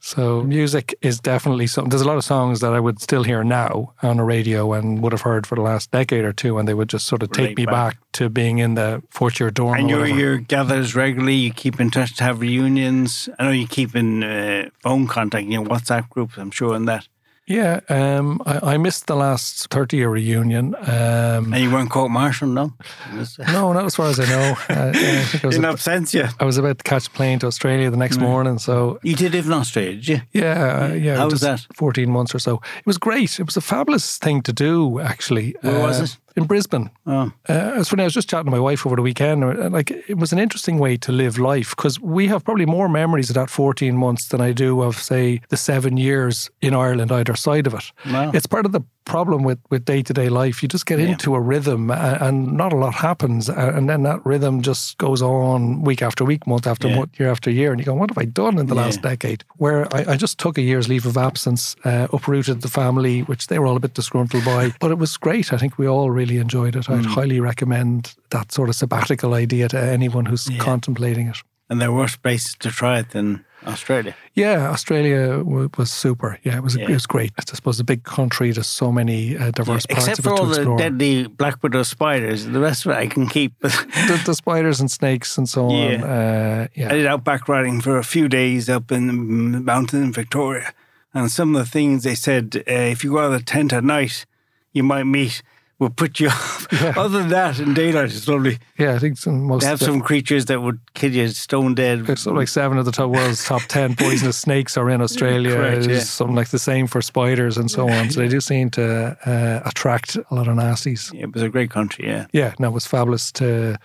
so 0.00 0.42
music 0.42 0.96
is 1.02 1.18
definitely 1.20 1.66
something. 1.66 1.90
There's 1.90 2.02
a 2.02 2.06
lot 2.06 2.16
of 2.16 2.24
songs 2.24 2.60
that 2.60 2.72
I 2.72 2.80
would 2.80 3.00
still 3.00 3.24
hear 3.24 3.42
now 3.42 3.94
on 4.02 4.18
the 4.18 4.22
radio 4.22 4.72
and 4.72 5.02
would 5.02 5.12
have 5.12 5.22
heard 5.22 5.46
for 5.46 5.54
the 5.56 5.60
last 5.62 5.90
decade 5.90 6.24
or 6.24 6.32
two, 6.32 6.58
and 6.58 6.68
they 6.68 6.74
would 6.74 6.88
just 6.88 7.06
sort 7.06 7.22
of 7.22 7.32
take 7.32 7.56
me 7.56 7.66
back. 7.66 7.72
back. 7.94 7.98
to 8.12 8.28
being 8.28 8.58
in 8.58 8.74
the 8.74 9.02
fourth 9.10 9.40
year 9.40 9.50
dorm. 9.50 9.78
And 9.78 9.90
you're, 9.90 10.06
you're 10.06 10.38
gathers 10.38 10.94
regularly. 10.94 11.34
You 11.34 11.52
keep 11.52 11.80
in 11.80 11.90
touch 11.90 12.16
to 12.16 12.24
have 12.24 12.40
reunions. 12.40 13.28
I 13.38 13.44
know 13.44 13.50
you 13.50 13.66
keep 13.66 13.96
in 13.96 14.22
uh, 14.22 14.70
phone 14.80 15.06
contact, 15.08 15.46
you 15.46 15.62
know, 15.62 15.68
WhatsApp 15.68 16.08
groups. 16.10 16.38
I'm 16.38 16.50
sure 16.50 16.74
in 16.76 16.84
that. 16.86 17.08
Yeah, 17.48 17.80
um, 17.88 18.42
I, 18.44 18.74
I, 18.74 18.76
missed 18.76 19.06
the 19.06 19.16
last 19.16 19.70
30 19.70 19.96
year 19.96 20.10
reunion. 20.10 20.74
Um, 20.74 21.54
and 21.54 21.56
you 21.56 21.70
weren't 21.72 21.90
court 21.90 22.10
martial, 22.10 22.46
no? 22.46 22.74
no, 23.48 23.72
not 23.72 23.86
as 23.86 23.96
far 23.96 24.08
as 24.10 24.20
I 24.20 24.26
know. 24.26 24.56
Uh, 24.68 24.92
I 24.94 25.22
think 25.22 25.44
I 25.44 25.46
was 25.46 25.56
In 25.56 25.64
a, 25.64 25.72
absentia. 25.72 26.34
I 26.38 26.44
was 26.44 26.58
about 26.58 26.78
to 26.78 26.84
catch 26.84 27.06
a 27.06 27.10
plane 27.10 27.38
to 27.38 27.46
Australia 27.46 27.90
the 27.90 27.96
next 27.96 28.18
morning. 28.18 28.58
So 28.58 28.98
You 29.02 29.16
did 29.16 29.32
live 29.32 29.46
in 29.46 29.52
Australia, 29.52 29.92
did 29.94 30.08
you? 30.08 30.20
Yeah, 30.32 30.88
uh, 30.90 30.92
yeah. 30.92 31.16
How 31.16 31.30
was 31.30 31.40
that? 31.40 31.66
14 31.74 32.10
months 32.10 32.34
or 32.34 32.38
so. 32.38 32.60
It 32.78 32.86
was 32.86 32.98
great. 32.98 33.40
It 33.40 33.46
was 33.46 33.56
a 33.56 33.62
fabulous 33.62 34.18
thing 34.18 34.42
to 34.42 34.52
do, 34.52 35.00
actually. 35.00 35.56
Where 35.62 35.78
uh, 35.78 35.86
was 35.86 36.00
it? 36.00 36.18
In 36.38 36.46
Brisbane. 36.46 36.90
Oh. 37.06 37.32
Uh, 37.48 37.74
it's 37.76 37.90
funny. 37.90 38.02
I 38.02 38.06
was 38.06 38.14
just 38.14 38.30
chatting 38.30 38.46
to 38.46 38.50
my 38.50 38.60
wife 38.60 38.86
over 38.86 38.96
the 38.96 39.02
weekend. 39.02 39.44
Uh, 39.44 39.68
like 39.68 39.90
it 39.90 40.16
was 40.16 40.32
an 40.32 40.38
interesting 40.38 40.78
way 40.78 40.96
to 40.98 41.12
live 41.12 41.38
life 41.38 41.76
because 41.76 42.00
we 42.00 42.26
have 42.28 42.44
probably 42.44 42.66
more 42.66 42.88
memories 42.88 43.28
of 43.28 43.34
that 43.34 43.50
14 43.50 43.96
months 43.96 44.28
than 44.28 44.40
I 44.40 44.52
do 44.52 44.82
of 44.82 44.96
say 44.96 45.40
the 45.48 45.56
seven 45.56 45.96
years 45.96 46.50
in 46.62 46.74
Ireland 46.74 47.12
either 47.12 47.34
side 47.36 47.66
of 47.66 47.74
it. 47.74 47.92
Wow. 48.06 48.30
It's 48.32 48.46
part 48.46 48.64
of 48.64 48.72
the 48.72 48.80
problem 49.08 49.42
with 49.42 49.58
with 49.70 49.84
day 49.84 50.02
to 50.02 50.12
day 50.12 50.28
life. 50.28 50.62
You 50.62 50.68
just 50.68 50.86
get 50.86 51.00
yeah. 51.00 51.06
into 51.06 51.34
a 51.34 51.40
rhythm, 51.40 51.90
and, 51.90 52.22
and, 52.22 52.52
not 52.56 52.72
a 52.72 52.76
lot 52.76 52.94
happens, 52.94 53.48
and 53.48 53.88
then 53.88 54.02
that 54.04 54.24
rhythm 54.24 54.62
just 54.62 54.98
goes 54.98 55.22
on 55.22 55.82
week 55.82 56.02
after 56.02 56.24
week, 56.24 56.46
month 56.46 56.66
after 56.66 56.88
yeah. 56.88 56.96
month, 56.96 57.18
year 57.18 57.30
after 57.30 57.50
year, 57.50 57.72
and 57.72 57.80
you 57.80 57.86
go, 57.86 57.94
"What 57.94 58.10
have 58.10 58.18
I 58.18 58.26
done 58.26 58.58
in 58.58 58.66
the 58.66 58.74
yeah. 58.74 58.82
last 58.82 59.02
decade?" 59.02 59.44
Where 59.56 59.92
I, 59.94 60.12
I, 60.12 60.16
just 60.16 60.38
took 60.38 60.58
a 60.58 60.62
year's 60.62 60.88
leave 60.88 61.06
of 61.06 61.16
absence, 61.16 61.74
uh, 61.84 62.06
uprooted 62.12 62.60
the 62.60 62.68
family, 62.68 63.20
which 63.22 63.48
they 63.48 63.58
were 63.58 63.66
all 63.66 63.76
a 63.76 63.80
bit 63.80 63.94
disgruntled 63.94 64.44
by, 64.44 64.72
but 64.80 64.90
it 64.90 64.98
was 64.98 65.16
great. 65.16 65.52
I 65.52 65.56
think 65.56 65.78
we 65.78 65.88
all 65.88 66.10
really 66.10 66.36
enjoyed 66.36 66.76
it. 66.76 66.88
I'd 66.88 67.04
mm. 67.04 67.06
highly 67.06 67.40
recommend 67.40 68.14
that 68.30 68.52
sort 68.52 68.68
of 68.68 68.76
sabbatical 68.76 69.34
idea 69.34 69.68
to 69.68 69.80
anyone 69.80 70.26
who's 70.26 70.48
contemplating 70.58 71.28
it. 71.28 71.38
And 71.70 71.80
there 71.80 71.88
are 71.88 71.94
worse 71.94 72.16
places 72.16 72.54
to 72.60 72.70
try 72.70 72.98
it 73.00 73.10
than 73.10 73.44
Australia. 73.66 74.14
Yeah, 74.34 74.70
Australia 74.70 75.38
w- 75.38 75.68
was 75.76 75.90
super. 75.90 76.38
Yeah, 76.42 76.58
it 76.58 76.62
was 76.62 76.76
yeah. 76.76 76.84
it 76.84 76.94
was 76.94 77.06
great. 77.06 77.32
I 77.38 77.42
suppose 77.44 77.80
a 77.80 77.84
big 77.84 78.04
country. 78.04 78.52
There's 78.52 78.66
so 78.66 78.92
many 78.92 79.36
uh, 79.36 79.50
diverse 79.50 79.84
yeah, 79.88 79.96
parts 79.96 80.08
Except 80.08 80.22
for 80.22 80.34
all 80.34 80.46
the 80.46 80.76
deadly 80.76 81.26
black 81.26 81.62
widow 81.62 81.82
spiders, 81.82 82.46
the 82.46 82.60
rest 82.60 82.86
of 82.86 82.92
it 82.92 82.96
I 82.96 83.06
can 83.06 83.26
keep. 83.26 83.58
the, 83.60 84.22
the, 84.24 84.34
spiders 84.34 84.80
and 84.80 84.90
snakes 84.90 85.36
and 85.36 85.48
so 85.48 85.70
yeah. 85.70 85.94
on. 85.94 86.04
Uh, 86.04 86.68
yeah, 86.74 86.88
I 86.88 86.92
did 86.92 87.06
outback 87.06 87.48
riding 87.48 87.80
for 87.80 87.98
a 87.98 88.04
few 88.04 88.28
days 88.28 88.68
up 88.68 88.92
in 88.92 89.06
the 89.52 89.60
mountain 89.60 90.02
in 90.02 90.12
Victoria, 90.12 90.72
and 91.12 91.30
some 91.30 91.56
of 91.56 91.64
the 91.64 91.70
things 91.70 92.04
they 92.04 92.14
said, 92.14 92.62
uh, 92.68 92.72
if 92.72 93.02
you 93.02 93.12
go 93.12 93.18
out 93.18 93.32
of 93.32 93.32
the 93.32 93.42
tent 93.42 93.72
at 93.72 93.84
night, 93.84 94.24
you 94.72 94.82
might 94.82 95.04
meet 95.04 95.42
will 95.78 95.90
put 95.90 96.20
you 96.20 96.28
off. 96.28 96.66
Yeah. 96.72 96.94
Other 96.96 97.20
than 97.20 97.28
that, 97.28 97.58
in 97.58 97.74
daylight, 97.74 98.06
it's 98.06 98.26
lovely. 98.28 98.58
Yeah, 98.78 98.94
I 98.94 98.98
think 98.98 99.18
some 99.18 99.44
most. 99.44 99.62
They 99.62 99.68
have 99.68 99.80
some 99.80 100.00
creatures 100.00 100.46
that 100.46 100.60
would 100.60 100.80
kill 100.94 101.12
you 101.12 101.28
stone 101.28 101.74
dead. 101.74 102.06
There's 102.06 102.20
something 102.20 102.38
like 102.38 102.48
seven 102.48 102.78
of 102.78 102.84
the 102.84 102.92
top 102.92 103.10
world's 103.10 103.44
top 103.44 103.62
ten 103.68 103.94
poisonous 103.94 104.36
snakes 104.36 104.76
are 104.76 104.90
in 104.90 105.00
Australia. 105.00 105.54
Correct, 105.54 105.86
yeah. 105.86 106.00
Something 106.00 106.36
like 106.36 106.50
the 106.50 106.58
same 106.58 106.86
for 106.86 107.00
spiders 107.02 107.56
and 107.56 107.70
so 107.70 107.88
on. 107.88 108.10
So 108.10 108.20
they 108.20 108.28
do 108.28 108.40
seem 108.40 108.70
to 108.70 109.16
uh, 109.24 109.68
attract 109.68 110.16
a 110.16 110.34
lot 110.34 110.48
of 110.48 110.56
nasties. 110.56 111.12
Yeah, 111.12 111.24
it 111.24 111.34
was 111.34 111.42
a 111.42 111.48
great 111.48 111.70
country. 111.70 112.06
Yeah. 112.06 112.26
Yeah, 112.32 112.54
no, 112.58 112.68
it 112.68 112.74
was 112.74 112.86
fabulous 112.86 113.32
to. 113.32 113.78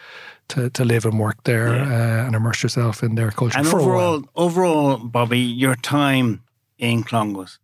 To, 0.50 0.70
to 0.72 0.84
live 0.84 1.06
and 1.06 1.20
work 1.20 1.42
there 1.46 1.74
yeah. 1.74 1.84
uh, 1.84 2.26
and 2.26 2.36
immerse 2.36 2.62
yourself 2.62 3.02
in 3.02 3.16
their 3.16 3.32
culture. 3.32 3.58
And 3.58 3.66
overall, 3.66 4.24
overall, 4.36 4.98
Bobby, 4.98 5.40
your 5.40 5.76
time 5.76 6.44
in 6.78 7.04
Clongowes, 7.04 7.60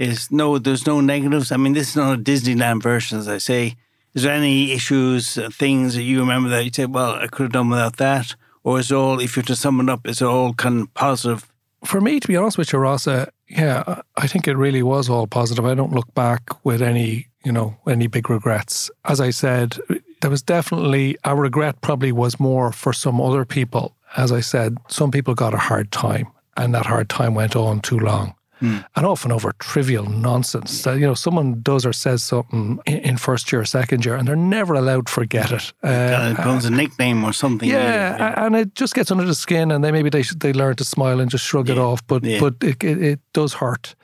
is 0.00 0.30
no, 0.30 0.58
there's 0.58 0.86
no 0.86 1.00
negatives. 1.00 1.52
I 1.52 1.56
mean, 1.58 1.74
this 1.74 1.90
is 1.90 1.96
not 1.96 2.18
a 2.18 2.22
Disneyland 2.22 2.82
version, 2.82 3.18
as 3.18 3.28
I 3.28 3.38
say. 3.38 3.76
Is 4.14 4.22
there 4.22 4.32
any 4.32 4.72
issues, 4.72 5.36
uh, 5.38 5.50
things 5.50 5.94
that 5.94 6.02
you 6.02 6.20
remember 6.20 6.48
that 6.48 6.64
you 6.64 6.70
say, 6.72 6.86
well, 6.86 7.12
I 7.12 7.26
could 7.26 7.44
have 7.44 7.52
done 7.52 7.68
without 7.68 7.98
that? 7.98 8.34
Or 8.64 8.80
is 8.80 8.90
it 8.90 8.94
all, 8.94 9.20
if 9.20 9.36
you're 9.36 9.42
to 9.44 9.54
sum 9.54 9.80
it 9.80 9.90
up, 9.90 10.06
is 10.08 10.22
it 10.22 10.24
all 10.24 10.54
kind 10.54 10.80
of 10.80 10.94
positive? 10.94 11.52
For 11.84 12.00
me, 12.00 12.18
to 12.18 12.26
be 12.26 12.36
honest 12.36 12.58
with 12.58 12.72
you, 12.72 12.78
Rossa, 12.78 13.30
yeah, 13.48 14.02
I 14.16 14.26
think 14.26 14.48
it 14.48 14.56
really 14.56 14.82
was 14.82 15.08
all 15.08 15.26
positive. 15.26 15.64
I 15.64 15.74
don't 15.74 15.92
look 15.92 16.12
back 16.14 16.64
with 16.64 16.82
any, 16.82 17.28
you 17.44 17.52
know, 17.52 17.76
any 17.86 18.06
big 18.06 18.28
regrets. 18.28 18.90
As 19.04 19.20
I 19.20 19.30
said, 19.30 19.78
there 20.20 20.30
was 20.30 20.42
definitely 20.42 21.16
a 21.24 21.36
regret, 21.36 21.80
probably 21.82 22.12
was 22.12 22.40
more 22.40 22.72
for 22.72 22.92
some 22.92 23.20
other 23.20 23.44
people. 23.44 23.94
As 24.16 24.32
I 24.32 24.40
said, 24.40 24.76
some 24.88 25.10
people 25.10 25.34
got 25.34 25.54
a 25.54 25.58
hard 25.58 25.92
time, 25.92 26.26
and 26.56 26.74
that 26.74 26.86
hard 26.86 27.08
time 27.08 27.34
went 27.34 27.54
on 27.54 27.80
too 27.80 27.98
long 27.98 28.34
mm. 28.60 28.84
and 28.96 29.06
often 29.06 29.32
over 29.32 29.52
trivial 29.58 30.06
nonsense. 30.06 30.82
That, 30.82 30.98
you 30.98 31.06
know, 31.06 31.14
someone 31.14 31.60
does 31.62 31.86
or 31.86 31.92
says 31.92 32.22
something 32.22 32.80
in, 32.86 33.16
first 33.16 33.52
year 33.52 33.60
or 33.60 33.64
second 33.64 34.04
year, 34.04 34.16
and 34.16 34.26
they're 34.26 34.36
never 34.36 34.74
allowed 34.74 35.06
to 35.06 35.12
forget 35.12 35.52
it. 35.52 35.72
Uh, 35.82 36.30
it 36.30 36.36
becomes 36.36 36.64
a 36.64 36.70
nickname 36.70 37.24
or 37.24 37.32
something. 37.32 37.68
Yeah, 37.68 38.16
yeah, 38.16 38.46
and 38.46 38.56
it 38.56 38.74
just 38.74 38.94
gets 38.94 39.10
under 39.10 39.24
the 39.24 39.34
skin, 39.34 39.70
and 39.70 39.84
they 39.84 39.92
maybe 39.92 40.10
they 40.10 40.22
they 40.36 40.52
learn 40.52 40.76
to 40.76 40.84
smile 40.84 41.20
and 41.20 41.30
just 41.30 41.44
shrug 41.44 41.68
yeah. 41.68 41.74
it 41.74 41.78
off. 41.78 42.06
But 42.06 42.24
yeah. 42.24 42.40
but 42.40 42.54
it, 42.62 42.82
it, 42.82 43.02
it, 43.02 43.20
does 43.32 43.54
hurt. 43.54 43.94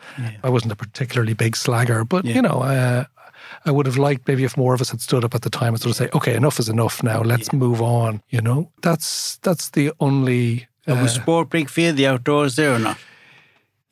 I 0.45 0.49
wasn't 0.49 0.73
a 0.73 0.77
particularly 0.77 1.35
big 1.35 1.55
slagger, 1.55 2.09
but 2.09 2.25
you 2.25 2.43
know. 2.43 2.63
Uh, 2.63 3.05
I 3.65 3.71
would 3.73 3.87
have 3.87 3.97
liked 3.97 4.29
maybe 4.29 4.45
if 4.45 4.57
more 4.57 4.75
of 4.75 4.81
us 4.81 4.91
had 4.91 5.01
stood 5.01 5.25
up 5.25 5.35
at 5.35 5.43
the 5.43 5.51
time 5.51 5.75
and 5.75 5.81
sort 5.81 5.91
of 5.91 5.97
say, 5.97 6.09
"Okay, 6.15 6.35
enough 6.35 6.61
is 6.61 6.69
enough 6.69 7.03
now. 7.03 7.23
Let's 7.23 7.53
move 7.53 7.83
on." 7.83 8.23
You 8.29 8.41
know, 8.41 8.71
that's 8.83 9.39
that's 9.39 9.71
the 9.71 9.93
only. 9.99 10.69
Uh, 10.87 10.95
was 11.03 11.15
sport 11.15 11.51
big 11.51 11.69
for 11.69 11.81
you, 11.81 11.93
the 11.93 12.07
outdoors 12.07 12.55
there 12.55 12.75
or 12.75 12.79
not? 12.79 12.99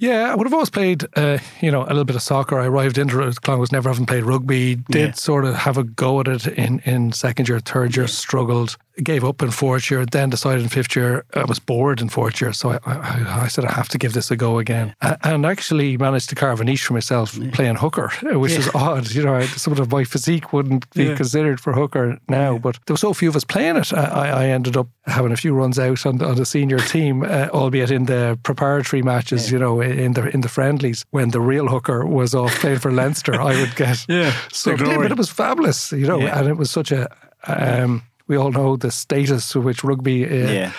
Yeah, 0.05 0.31
I 0.31 0.35
would 0.35 0.47
have 0.47 0.53
always 0.53 0.69
played, 0.69 1.07
uh, 1.17 1.39
you 1.63 1.71
know, 1.71 1.83
a 1.85 1.89
little 1.89 2.05
bit 2.05 2.15
of 2.15 2.21
soccer. 2.21 2.61
I 2.61 2.67
arrived 2.67 2.99
into 2.99 3.23
it, 3.23 3.49
was 3.49 3.73
never 3.73 3.89
having 3.89 4.05
played 4.05 4.25
rugby. 4.25 4.75
Did 4.75 5.01
yeah. 5.01 5.13
sort 5.13 5.47
of 5.47 5.55
have 5.55 5.79
a 5.79 5.85
go 5.85 6.21
at 6.21 6.29
it 6.29 6.47
in, 6.47 6.81
in 6.81 7.13
second 7.13 7.49
year, 7.49 7.59
third 7.59 7.97
year, 7.97 8.07
struggled 8.07 8.77
gave 9.03 9.25
up 9.25 9.43
in 9.43 9.51
fourth 9.51 9.91
year, 9.91 10.07
then 10.07 10.31
decided 10.31 10.63
in 10.63 10.69
fifth 10.69 10.95
year 10.95 11.25
I 11.35 11.45
was 11.45 11.59
bored 11.59 12.01
in 12.01 12.09
fourth 12.09 12.41
year, 12.41 12.53
so 12.53 12.71
I, 12.71 12.79
I, 12.87 13.43
I 13.45 13.49
said 13.49 13.65
I 13.65 13.73
have 13.73 13.89
to 13.91 13.99
give 13.99 14.13
this 14.13 14.31
a 14.31 14.37
go 14.37 14.59
again, 14.59 14.95
and 15.01 15.45
actually 15.45 15.97
managed 15.97 16.29
to 16.31 16.35
carve 16.35 16.61
a 16.61 16.65
niche 16.65 16.85
for 16.85 16.93
myself 16.93 17.37
yeah. 17.37 17.51
playing 17.53 17.77
hooker, 17.77 18.11
which 18.23 18.53
yeah. 18.53 18.59
is 18.59 18.71
odd. 18.75 19.11
You 19.11 19.25
know, 19.25 19.41
some 19.43 19.73
of 19.73 19.91
my 19.91 20.05
physique 20.05 20.53
wouldn't 20.53 20.89
be 20.91 21.15
considered 21.15 21.61
for 21.61 21.73
hooker 21.73 22.19
now, 22.29 22.59
but 22.59 22.79
there 22.87 22.95
were 22.95 22.99
so 22.99 23.15
few 23.15 23.29
of 23.29 23.37
us 23.37 23.45
playing 23.45 23.77
it. 23.77 23.93
I, 23.93 24.31
I 24.31 24.47
ended 24.47 24.77
up 24.77 24.89
having 25.07 25.33
a 25.33 25.37
few 25.37 25.55
runs 25.55 25.79
out 25.79 26.07
on, 26.07 26.23
on 26.23 26.37
the 26.37 26.47
senior 26.47 26.79
team, 26.79 27.23
uh, 27.23 27.49
albeit 27.53 27.91
in 27.91 28.07
the 28.07 28.39
preparatory 28.43 29.03
matches. 29.03 29.51
You 29.51 29.59
know, 29.59 29.81
in 29.81 30.13
the 30.13 30.29
in 30.29 30.41
the 30.41 30.49
friendlies 30.49 31.05
when 31.11 31.31
the 31.31 31.41
real 31.41 31.69
hooker 31.69 32.07
was 32.07 32.35
off 32.35 32.55
playing 32.61 32.79
for 32.79 32.93
Leinster, 32.93 33.41
I 33.41 33.61
would 33.61 33.75
get 33.77 34.05
yeah, 34.09 34.35
so 34.53 34.77
but 34.77 35.11
it 35.11 35.19
was 35.19 35.31
fabulous. 35.31 35.93
You 35.93 36.07
know, 36.07 36.21
and 36.21 36.49
it 36.49 36.57
was 36.57 36.71
such 36.71 36.93
a 36.93 37.09
um, 37.47 38.03
we 38.27 38.37
all 38.37 38.51
know 38.51 38.77
the 38.77 38.91
status 38.91 39.51
to 39.53 39.61
which 39.61 39.85
rugby 39.85 40.25
uh, 40.25 40.51
yeah. 40.51 40.73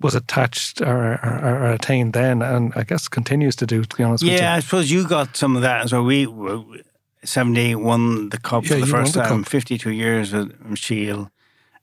was 0.00 0.14
attached 0.14 0.80
or, 0.80 1.14
or, 1.22 1.40
or, 1.42 1.72
attained 1.72 2.12
then, 2.12 2.42
and 2.42 2.72
I 2.76 2.84
guess 2.84 3.08
continues 3.08 3.56
to 3.56 3.66
do. 3.66 3.84
To 3.84 3.96
be 3.96 4.02
honest, 4.02 4.22
yeah, 4.22 4.54
I 4.54 4.60
suppose 4.60 4.90
you 4.90 5.06
got 5.06 5.36
some 5.36 5.56
of 5.56 5.62
that 5.62 5.84
as 5.84 5.92
well. 5.92 6.04
We 6.04 6.26
seventy 7.22 7.74
won 7.74 8.28
the 8.28 8.38
cup 8.38 8.64
yeah, 8.64 8.70
for 8.70 8.80
the 8.80 8.86
first 8.86 9.14
time, 9.14 9.44
fifty 9.44 9.78
two 9.78 9.92
years 9.92 10.32
with 10.32 10.78
Shield. 10.78 11.30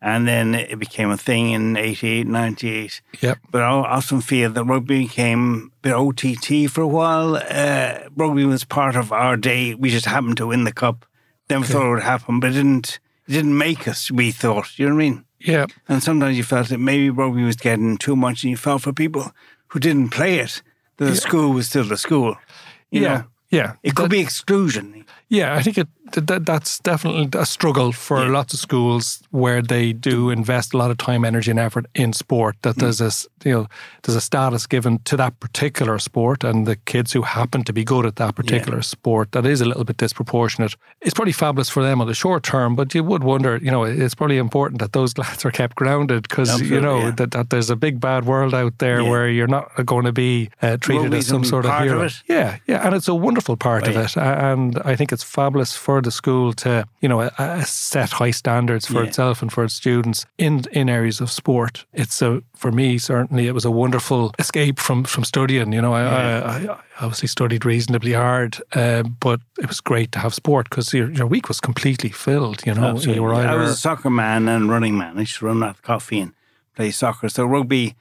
And 0.03 0.27
then 0.27 0.55
it 0.55 0.79
became 0.79 1.11
a 1.11 1.17
thing 1.17 1.51
in 1.51 1.77
88, 1.77 2.25
98. 2.25 3.01
Yep. 3.21 3.37
But 3.51 3.61
I 3.61 3.67
often 3.67 4.19
feel 4.19 4.49
that 4.49 4.63
rugby 4.63 5.03
became 5.03 5.71
a 5.71 5.81
bit 5.83 5.93
OTT 5.93 6.71
for 6.71 6.81
a 6.81 6.87
while. 6.87 7.35
Uh, 7.35 7.99
rugby 8.15 8.43
was 8.43 8.63
part 8.63 8.95
of 8.95 9.11
our 9.11 9.37
day. 9.37 9.75
We 9.75 9.91
just 9.91 10.07
happened 10.07 10.37
to 10.37 10.47
win 10.47 10.63
the 10.63 10.71
cup. 10.71 11.05
Never 11.51 11.63
okay. 11.63 11.73
thought 11.73 11.85
it 11.85 11.89
would 11.91 12.01
happen, 12.01 12.39
but 12.39 12.49
it 12.49 12.53
didn't 12.53 12.99
it 13.31 13.35
didn't 13.35 13.57
make 13.57 13.87
us, 13.87 14.11
we 14.11 14.31
thought. 14.31 14.77
You 14.77 14.89
know 14.89 14.95
what 14.95 15.03
I 15.03 15.09
mean? 15.09 15.25
Yeah. 15.39 15.65
And 15.87 16.03
sometimes 16.03 16.35
you 16.37 16.43
felt 16.43 16.67
that 16.69 16.79
maybe 16.79 17.09
rugby 17.09 17.43
was 17.43 17.55
getting 17.55 17.97
too 17.97 18.15
much 18.15 18.43
and 18.43 18.51
you 18.51 18.57
felt 18.57 18.81
for 18.81 18.93
people 18.93 19.31
who 19.67 19.79
didn't 19.79 20.09
play 20.09 20.39
it, 20.39 20.61
that 20.97 21.05
the 21.05 21.11
yeah. 21.11 21.17
school 21.17 21.53
was 21.53 21.67
still 21.67 21.85
the 21.85 21.97
school. 21.97 22.35
You 22.91 23.01
yeah, 23.01 23.17
know? 23.17 23.23
yeah. 23.49 23.73
It 23.83 23.95
could 23.95 24.05
That- 24.05 24.09
be 24.11 24.19
exclusion. 24.19 25.05
Yeah, 25.29 25.55
I 25.55 25.63
think 25.63 25.77
it 25.77 25.87
that, 26.13 26.45
that's 26.45 26.79
definitely 26.79 27.29
a 27.39 27.45
struggle 27.45 27.91
for 27.91 28.23
Yeah. 28.23 28.31
lots 28.31 28.53
of 28.53 28.59
schools 28.59 29.21
where 29.31 29.61
they 29.61 29.93
do 29.93 30.29
invest 30.29 30.73
a 30.73 30.77
lot 30.77 30.91
of 30.91 30.97
time, 30.97 31.25
energy, 31.25 31.51
and 31.51 31.59
effort 31.59 31.85
in 31.95 32.13
sport. 32.13 32.55
That 32.61 32.77
there's 32.77 32.97
Mm. 32.97 33.05
this, 33.05 33.27
you 33.43 33.51
know, 33.53 33.67
there's 34.03 34.15
a 34.15 34.21
status 34.21 34.67
given 34.67 34.99
to 35.05 35.17
that 35.17 35.39
particular 35.39 35.99
sport, 35.99 36.43
and 36.43 36.65
the 36.67 36.75
kids 36.75 37.13
who 37.13 37.21
happen 37.23 37.63
to 37.63 37.73
be 37.73 37.83
good 37.83 38.05
at 38.05 38.15
that 38.17 38.35
particular 38.35 38.81
sport 38.81 39.31
that 39.31 39.45
is 39.45 39.61
a 39.61 39.65
little 39.65 39.83
bit 39.83 39.97
disproportionate. 39.97 40.75
It's 41.01 41.13
probably 41.13 41.33
fabulous 41.33 41.69
for 41.69 41.83
them 41.83 42.01
on 42.01 42.07
the 42.07 42.13
short 42.13 42.43
term, 42.43 42.75
but 42.75 42.93
you 42.93 43.03
would 43.03 43.23
wonder, 43.23 43.57
you 43.61 43.71
know, 43.71 43.83
it's 43.83 44.15
probably 44.15 44.37
important 44.37 44.79
that 44.81 44.93
those 44.93 45.17
lads 45.21 45.45
are 45.45 45.51
kept 45.51 45.75
grounded 45.75 46.23
because 46.23 46.61
you 46.61 46.81
know 46.81 46.99
yeah. 46.99 47.11
that, 47.11 47.31
that 47.31 47.49
there's 47.49 47.69
a 47.69 47.75
big 47.75 47.99
bad 47.99 48.25
world 48.25 48.53
out 48.53 48.77
there 48.79 49.01
Yeah. 49.01 49.09
where 49.09 49.27
you're 49.29 49.47
not 49.47 49.85
going 49.85 50.05
to 50.05 50.11
be 50.11 50.49
uh, 50.61 50.77
treated 50.77 51.03
Rugby 51.03 51.17
as 51.19 51.27
some 51.27 51.43
sort 51.43 51.65
of 51.65 51.71
of 51.71 51.83
hero. 51.83 52.01
it. 52.03 52.21
Yeah, 52.27 52.57
yeah, 52.67 52.85
and 52.85 52.95
it's 52.95 53.07
a 53.07 53.15
wonderful 53.15 53.55
part 53.57 53.87
of 53.87 53.95
it, 53.95 54.17
and 54.17 54.79
I 54.85 54.95
think 54.95 55.11
it's 55.11 55.23
fabulous 55.23 55.75
for 55.75 56.00
the 56.01 56.11
school 56.11 56.53
to, 56.53 56.85
you 57.01 57.09
know, 57.09 57.21
uh, 57.21 57.29
uh, 57.37 57.63
set 57.63 58.11
high 58.11 58.31
standards 58.31 58.85
for 58.85 59.01
Yeah. 59.01 59.07
itself 59.09 59.41
and 59.41 59.51
for 59.51 59.63
its 59.63 59.73
students 59.73 60.25
in 60.37 60.63
in 60.71 60.89
areas 60.89 61.21
of 61.21 61.29
sport. 61.31 61.85
It's 61.93 62.21
a 62.21 62.41
for 62.55 62.71
me 62.71 62.97
certainly 62.97 63.47
it 63.47 63.53
was 63.53 63.65
a 63.65 63.71
wonderful 63.71 64.31
escape 64.39 64.79
from 64.79 65.03
from 65.05 65.23
studying. 65.23 65.73
You 65.73 65.81
know, 65.81 65.93
I, 65.93 66.03
I, 66.03 66.73
I 66.73 66.77
obviously 67.01 67.27
studied 67.27 67.65
reasonably 67.65 68.13
hard, 68.13 68.57
uh, 68.75 69.03
but 69.19 69.39
it 69.59 69.67
was 69.67 69.81
great 69.81 70.11
to 70.11 70.19
have 70.19 70.33
sport 70.33 70.69
because 70.69 70.93
your 70.97 71.11
your 71.11 71.27
week 71.27 71.47
was 71.47 71.59
completely 71.59 72.09
filled. 72.11 72.65
You 72.65 72.73
know, 72.73 72.97
you. 72.99 73.25
I 73.25 73.55
was 73.55 73.69
a 73.71 73.75
soccer 73.75 74.09
man 74.09 74.47
and 74.49 74.69
running 74.69 74.97
man. 74.97 75.17
I 75.17 75.21
used 75.21 75.37
to 75.39 75.45
run 75.45 75.63
out 75.63 75.81
coffee 75.81 76.19
and 76.21 76.33
play 76.75 76.91
soccer. 76.91 77.29
So 77.29 77.45
rugby, 77.45 77.95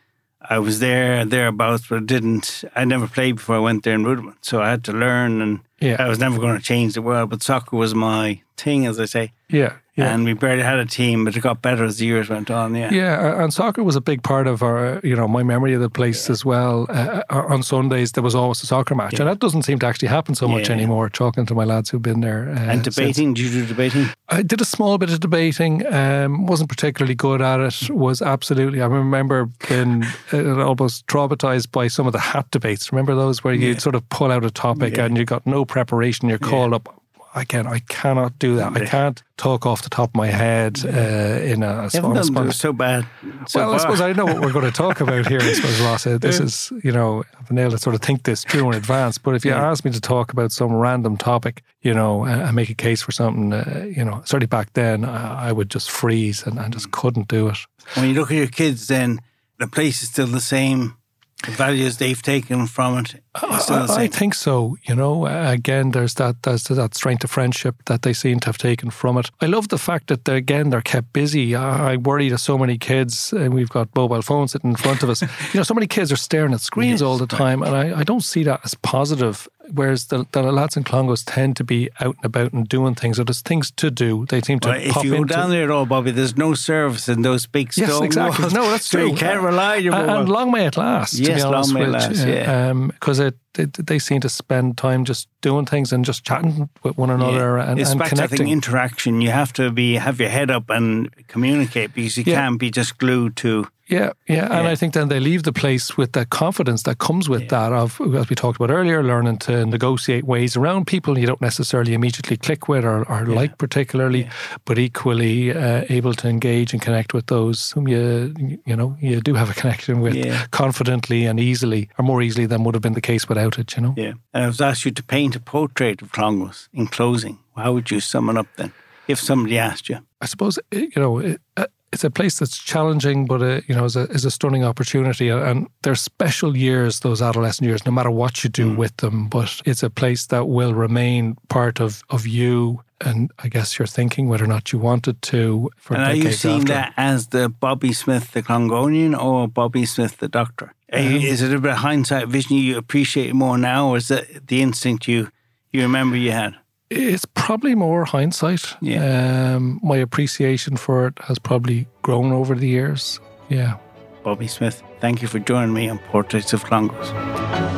I 0.49 0.59
was 0.59 0.81
there 0.81 1.25
thereabouts, 1.25 1.87
but 1.89 1.97
I 1.97 2.01
didn't. 2.05 2.65
I 2.75 2.85
never 2.85 3.07
played 3.07 3.37
before 3.37 3.57
I 3.57 3.59
went 3.59 3.85
there 3.85 3.95
in 3.95 4.05
rudiment, 4.05 4.39
so 4.45 4.63
I 4.63 4.71
had 4.71 4.85
to 4.85 4.93
learn. 4.93 5.43
And 5.43 5.61
Yeah. 5.81 5.97
I 5.99 6.09
was 6.09 6.19
never 6.19 6.39
going 6.39 6.57
to 6.57 6.63
change 6.63 6.95
the 6.95 7.03
world. 7.03 7.31
But 7.31 7.43
soccer 7.43 7.77
was 7.77 7.95
my 7.95 8.41
thing, 8.57 8.87
as 8.87 8.99
I 8.99 9.05
say. 9.07 9.33
yeah, 9.49 9.75
yeah. 10.01 10.15
And 10.15 10.25
we 10.25 10.33
barely 10.35 10.63
had 10.63 10.79
a 10.79 10.87
team, 10.87 11.25
but 11.25 11.37
it 11.37 11.41
got 11.41 11.63
better 11.63 11.85
as 11.85 11.99
the 11.99 12.07
years 12.07 12.29
went 12.29 12.51
on. 12.51 12.75
Yeah. 12.75 12.91
Yeah, 12.93 13.43
and 13.43 13.53
soccer 13.53 13.83
was 13.85 13.97
a 13.97 14.01
big 14.01 14.23
part 14.23 14.47
of 14.47 14.63
our, 14.63 15.01
you 15.05 15.15
know, 15.17 15.29
my 15.29 15.43
memory 15.43 15.75
of 15.75 15.81
the 15.81 15.91
place 15.91 16.29
as 16.31 16.45
well. 16.45 16.87
Uh, 16.89 17.23
on 17.31 17.63
Sundays, 17.63 18.13
there 18.13 18.23
was 18.25 18.35
always 18.35 18.63
a 18.63 18.67
soccer 18.67 18.95
match, 18.95 19.19
and 19.21 19.29
that 19.29 19.39
doesn't 19.39 19.63
seem 19.63 19.79
to 19.81 19.87
actually 19.87 20.09
happen 20.09 20.35
so 20.35 20.49
much 20.49 20.71
anymore. 20.71 21.09
Talking 21.09 21.47
to 21.47 21.55
my 21.55 21.65
lads 21.65 21.91
who've 21.91 22.03
been 22.03 22.21
there, 22.21 22.49
uh, 22.51 22.59
And 22.59 22.85
since- 22.85 22.97
debating, 22.97 23.35
did 23.35 23.45
you 23.47 23.61
do 23.63 23.67
debating? 23.67 24.07
I 24.29 24.43
did 24.43 24.61
a 24.61 24.65
small 24.65 24.97
bit 24.99 25.11
of 25.13 25.21
debating. 25.21 25.85
Um, 25.93 26.47
wasn't 26.47 26.69
particularly 26.71 27.15
good 27.15 27.43
at 27.43 27.61
it. 27.61 27.91
Was 27.91 28.23
absolutely. 28.23 28.81
I 28.83 28.87
remember 28.87 29.49
being 29.69 30.05
uh, 30.33 30.65
almost 30.65 31.07
traumatized 31.07 31.71
by 31.73 31.89
some 31.89 32.07
of 32.07 32.13
the 32.13 32.19
hat 32.21 32.47
debates. 32.51 32.93
Remember 32.93 33.15
those 33.15 33.43
where 33.45 33.55
you 33.55 33.79
sort 33.79 33.95
of 33.95 34.09
pull 34.09 34.31
out 34.31 34.45
a 34.45 34.51
topic 34.51 34.97
Yeah. 34.97 35.07
and 35.07 35.17
you 35.19 35.25
got 35.25 35.47
no 35.47 35.65
preparation. 35.65 36.29
You're 36.29 36.39
called 36.39 36.73
up. 36.75 37.00
Again, 37.33 37.67
I 37.69 37.79
cannot 37.89 38.39
do 38.41 38.57
that. 38.57 38.77
I 38.77 38.85
can't 38.87 39.23
talk 39.37 39.65
off 39.65 39.83
the 39.83 39.89
top 39.89 40.11
of 40.11 40.15
my 40.17 40.27
head 40.27 40.81
uh, 40.85 40.89
in 40.89 41.63
a, 41.63 41.89
haven't 41.89 42.15
done 42.15 42.25
spon- 42.25 42.51
so 42.53 42.73
bad. 42.73 43.07
So 43.47 43.61
well, 43.61 43.75
I 43.75 43.79
suppose 43.79 44.01
I 44.01 44.13
know 44.13 44.25
what 44.25 44.41
we're 44.41 44.53
going 44.53 44.65
to 44.65 44.73
talk 44.73 45.01
about 45.01 45.29
here. 45.29 45.39
I 45.41 45.53
suppose, 45.53 45.81
Ross. 45.81 46.07
This 46.21 46.41
is, 46.41 46.73
you 46.83 46.91
know, 46.91 47.23
I've 47.39 47.47
been 47.47 47.59
able 47.59 47.71
to 47.71 47.79
sort 47.79 47.95
of 47.95 48.01
think 48.03 48.25
this 48.25 48.43
through 48.43 48.71
in 48.71 48.75
advance. 48.77 49.17
But 49.19 49.37
if 49.37 49.45
you 49.45 49.53
Yeah. 49.53 49.71
ask 49.71 49.85
me 49.85 49.93
to 49.93 50.01
talk 50.01 50.33
about 50.33 50.51
some 50.51 50.73
random 50.73 51.17
topic, 51.17 51.63
you 51.83 51.95
know, 51.95 52.25
and 52.25 52.43
and 52.43 52.57
make 52.57 52.69
a 52.69 52.75
case 52.75 53.01
for 53.01 53.13
something, 53.13 53.53
uh, 53.53 53.87
you 53.97 54.05
know, 54.05 54.23
certainly 54.25 54.47
back 54.49 54.73
then, 54.73 55.05
I, 55.05 55.51
I 55.51 55.53
would 55.53 55.71
just 55.71 55.89
freeze 55.91 56.45
and 56.45 56.59
I 56.59 56.69
just 56.69 56.91
couldn't 56.91 57.29
do 57.29 57.49
it. 57.49 57.59
When 57.95 58.09
you 58.09 58.15
look 58.15 58.31
at 58.33 58.37
your 58.39 58.49
kids, 58.49 58.89
then 58.89 59.21
the 59.59 59.69
place 59.69 60.03
is 60.03 60.09
still 60.09 60.27
the 60.27 60.41
same. 60.41 60.97
The 61.47 61.53
values 61.53 61.97
they've 61.97 62.21
taken 62.21 62.67
from 62.67 62.99
it. 62.99 63.15
I, 63.35 63.87
I 64.05 64.09
think 64.09 64.35
so. 64.35 64.77
You 64.87 64.95
know, 64.95 65.27
Uh, 65.27 65.51
again, 65.53 65.93
there's 65.93 66.15
that 66.15 66.43
there's 66.43 66.65
that 66.65 66.95
strength 66.95 67.25
of 67.25 67.31
friendship 67.31 67.77
that 67.87 68.03
they 68.03 68.13
seem 68.13 68.41
to 68.41 68.47
have 68.47 68.59
taken 68.59 68.91
from 68.91 69.17
it. 69.19 69.31
I 69.41 69.47
love 69.47 69.69
the 69.69 69.79
fact 69.79 70.09
that 70.09 70.25
they're, 70.25 70.37
again 70.37 70.71
they're 70.71 70.83
kept 70.83 71.13
busy. 71.13 71.55
I, 71.55 71.93
I 71.93 71.97
worry 71.97 72.29
that 72.29 72.39
so 72.39 72.59
many 72.59 72.77
kids, 72.79 73.33
and 73.33 73.55
we've 73.55 73.71
got 73.71 73.89
mobile 73.97 74.23
phones 74.23 74.53
sitting 74.53 74.71
in 74.71 74.77
front 74.77 75.03
of 75.03 75.09
us. 75.09 75.23
you 75.53 75.59
know, 75.59 75.63
so 75.63 75.75
many 75.75 75.87
kids 75.87 76.13
are 76.13 76.17
staring 76.17 76.53
at 76.53 76.61
screens 76.61 77.01
Yes, 77.01 77.07
all 77.07 77.17
the 77.19 77.27
time, 77.27 77.63
and 77.63 77.75
I, 77.75 78.01
I 78.01 78.05
don't 78.05 78.25
see 78.25 78.45
that 78.45 78.61
as 78.65 78.75
positive. 78.75 79.49
Whereas 79.73 80.07
the, 80.07 80.27
the 80.33 80.43
lads 80.43 80.77
in 80.77 80.85
Clongowes 80.85 81.25
tend 81.25 81.57
to 81.57 81.65
be 81.65 81.89
out 82.01 82.17
and 82.17 82.25
about 82.25 82.53
and 82.53 82.69
doing 82.69 82.95
things, 82.95 83.17
So 83.17 83.25
there's 83.25 83.41
things 83.43 83.71
to 83.73 83.91
do. 83.91 84.27
They 84.27 84.41
seem 84.41 84.61
to 84.61 84.69
Well, 84.69 84.81
if 84.81 85.05
you 85.05 85.11
go 85.17 85.25
down 85.25 85.51
there 85.51 85.65
at 85.65 85.71
all, 85.71 85.87
Bobby, 85.87 86.11
there's 86.11 86.37
no 86.37 86.55
service 86.55 87.09
in 87.09 87.23
those 87.23 87.47
big 87.47 87.77
Yes, 87.77 88.01
exactly. 88.01 88.43
walls. 88.45 88.55
No, 88.55 88.71
that's 88.71 88.87
so 88.87 88.99
true. 88.99 89.11
You 89.11 89.17
can't 89.17 89.43
rely 89.43 89.77
on 89.79 89.85
your 89.85 89.95
and, 89.95 90.11
and 90.11 90.29
long 90.29 90.51
may 90.51 90.67
it 90.67 90.77
last. 90.77 91.15
Yes, 91.15 91.43
long 91.45 91.73
may 91.73 91.85
it 91.85 91.89
last, 91.89 92.27
yeah. 92.27 92.69
Um, 92.71 92.89
because 92.89 93.19
it, 93.19 93.37
it 93.59 93.73
they 93.87 93.99
seem 93.99 94.21
to 94.21 94.29
spend 94.29 94.77
time 94.79 95.05
just 95.05 95.29
doing 95.41 95.67
things 95.67 95.93
and 95.93 96.05
just 96.05 96.25
chatting 96.25 96.69
with 96.83 96.97
one 96.97 97.11
another 97.11 97.59
and, 97.59 97.81
it's 97.81 97.91
and 97.91 97.99
back 97.99 98.11
to 98.11 98.15
that 98.17 98.29
connecting. 98.31 98.49
interaction. 98.53 99.21
You 99.21 99.31
have 99.31 99.53
to 99.55 99.71
be 99.71 99.95
have 99.95 100.21
your 100.21 100.29
head 100.31 100.51
up 100.51 100.71
and 100.71 101.11
communicate 101.29 101.95
because 101.95 102.17
you 102.17 102.25
Yeah. 102.27 102.41
can't 102.43 102.59
be 102.59 102.71
just 102.71 102.99
glued 102.99 103.37
to. 103.37 103.67
Yeah, 103.91 104.13
yeah, 104.29 104.45
and 104.57 104.65
Yeah. 104.65 104.73
I 104.73 104.77
think 104.77 104.95
then 104.95 105.09
they 105.09 105.21
leave 105.21 105.43
the 105.43 105.53
place 105.53 105.97
with 105.97 106.13
that 106.13 106.31
confidence 106.31 106.83
that 106.85 106.99
comes 106.99 107.29
with 107.29 107.49
that 107.49 107.73
of, 107.73 108.01
as 108.15 108.29
we 108.31 108.37
talked 108.37 108.61
about 108.61 108.71
earlier, 108.71 109.03
learning 109.03 109.39
to 109.39 109.67
negotiate 109.67 110.25
ways 110.25 110.57
around 110.57 110.87
people 110.87 111.19
you 111.19 111.27
don't 111.27 111.41
necessarily 111.41 111.93
immediately 111.95 112.37
click 112.37 112.69
with 112.69 112.85
or, 112.85 113.05
or 113.11 113.27
like 113.27 113.59
particularly, 113.59 114.29
but 114.65 114.79
equally 114.79 115.51
uh, 115.53 115.85
able 115.89 116.15
to 116.15 116.29
engage 116.29 116.73
and 116.73 116.81
connect 116.83 117.13
with 117.15 117.27
those 117.27 117.73
whom 117.73 117.89
you 117.89 118.33
you 118.67 118.77
know 118.77 118.97
you 119.01 119.21
do 119.21 119.35
have 119.35 119.51
a 119.51 119.55
connection 119.61 120.01
with 120.01 120.15
Yeah. 120.15 120.47
confidently 120.51 121.27
and 121.27 121.41
easily, 121.41 121.89
or 121.99 122.05
more 122.05 122.23
easily 122.23 122.47
than 122.47 122.63
would 122.65 122.75
have 122.75 122.83
been 122.83 122.95
the 122.95 123.01
case 123.13 123.29
without 123.29 123.59
it. 123.59 123.75
You 123.77 123.83
know. 123.83 123.95
Yeah. 123.97 124.13
And 124.33 124.45
I 124.45 124.47
was 124.47 124.61
asked 124.61 124.85
you 124.85 124.93
to 124.93 125.03
paint 125.03 125.37
a 125.37 125.41
portrait 125.41 126.03
of 126.03 126.13
Clongowes 126.13 126.69
in 126.73 126.87
closing. 126.87 127.39
How 127.57 127.73
would 127.73 127.91
you 127.91 128.01
sum 128.01 128.29
it 128.31 128.37
up 128.37 128.47
then? 128.57 128.73
If 129.09 129.19
somebody 129.19 129.59
asked 129.59 129.89
you. 129.89 129.99
I 130.23 130.27
suppose 130.27 130.59
eh, 130.73 130.87
you 130.95 131.03
know 131.03 131.19
it, 131.19 131.41
uh, 131.57 131.67
it's 131.93 132.05
a 132.05 132.11
place 132.11 132.39
that's 132.39 132.57
challenging, 132.59 133.27
but 133.27 133.43
uh, 133.43 133.61
you 133.67 133.75
know 133.75 133.85
is 133.85 133.97
a 133.97 134.03
is 134.11 134.25
a 134.25 134.31
stunning 134.31 134.65
opportunity, 134.65 135.29
and- 135.29 135.69
they're 135.83 135.95
special 135.97 136.57
years, 136.57 137.01
those 137.01 137.23
adolescent 137.23 137.67
years, 137.67 137.85
no 137.87 137.93
matter 137.93 138.11
what 138.11 138.45
you 138.45 138.51
do 138.51 138.77
with 138.77 138.97
them. 138.99 139.29
But 139.29 139.61
it's 139.65 139.83
a 139.83 139.91
place 139.91 140.27
that 140.27 140.47
will 140.47 140.75
remain 140.75 141.37
part 141.49 141.81
of 141.81 142.03
of 142.11 142.27
you, 142.27 142.81
and 143.01 143.31
I 143.45 143.49
guess 143.49 143.79
you're 143.79 143.89
thinking 143.89 144.29
whether 144.29 144.45
or 144.45 144.49
not 144.49 144.73
you 144.73 144.79
wanted 144.83 145.21
to 145.23 145.71
for 145.77 145.95
And 145.97 146.05
are 146.05 146.15
you 146.15 146.33
seeing 146.33 146.61
after. 146.61 146.73
that 146.75 146.93
as 146.97 147.27
the 147.29 147.49
Bobby 147.49 147.93
Smith, 147.93 148.33
the 148.33 148.43
Clongonian, 148.43 149.15
or 149.19 149.49
Bobby 149.49 149.87
Smith, 149.87 150.19
the 150.19 150.29
doctor? 150.29 150.73
You- 150.93 151.29
is 151.33 151.41
it 151.43 151.53
a 151.55 151.59
bit 151.59 151.71
of 151.73 151.79
hindsight 151.79 152.29
vision 152.29 152.57
you 152.57 152.77
appreciate 152.79 153.31
it 153.31 153.35
more 153.35 153.57
now, 153.59 153.89
or 153.91 153.97
is 153.97 154.11
it 154.11 154.47
the 154.49 154.61
instinct 154.63 155.07
you 155.09 155.29
you 155.73 155.83
remember 155.83 156.17
you 156.17 156.33
had? 156.33 156.55
It's 156.91 157.25
probably 157.25 157.77
more 157.77 158.05
hindsight. 158.05 158.75
Yeah. 158.81 159.55
Um, 159.55 159.79
my 159.83 159.97
appreciation 159.97 160.77
for 160.77 161.07
it 161.07 161.19
has 161.21 161.39
probably 161.39 161.87
grown 162.03 162.33
over 162.33 162.57
the 162.57 162.69
years. 162.69 163.21
Yeah. 163.49 163.79
Bobby 164.25 164.49
Smith, 164.49 164.83
thank 165.01 165.23
you 165.23 165.29
for 165.29 165.39
joining 165.39 165.73
me 165.73 165.89
on 165.89 165.99
Portraits 166.11 166.53
of 166.53 166.65
Clongowes. 166.65 167.70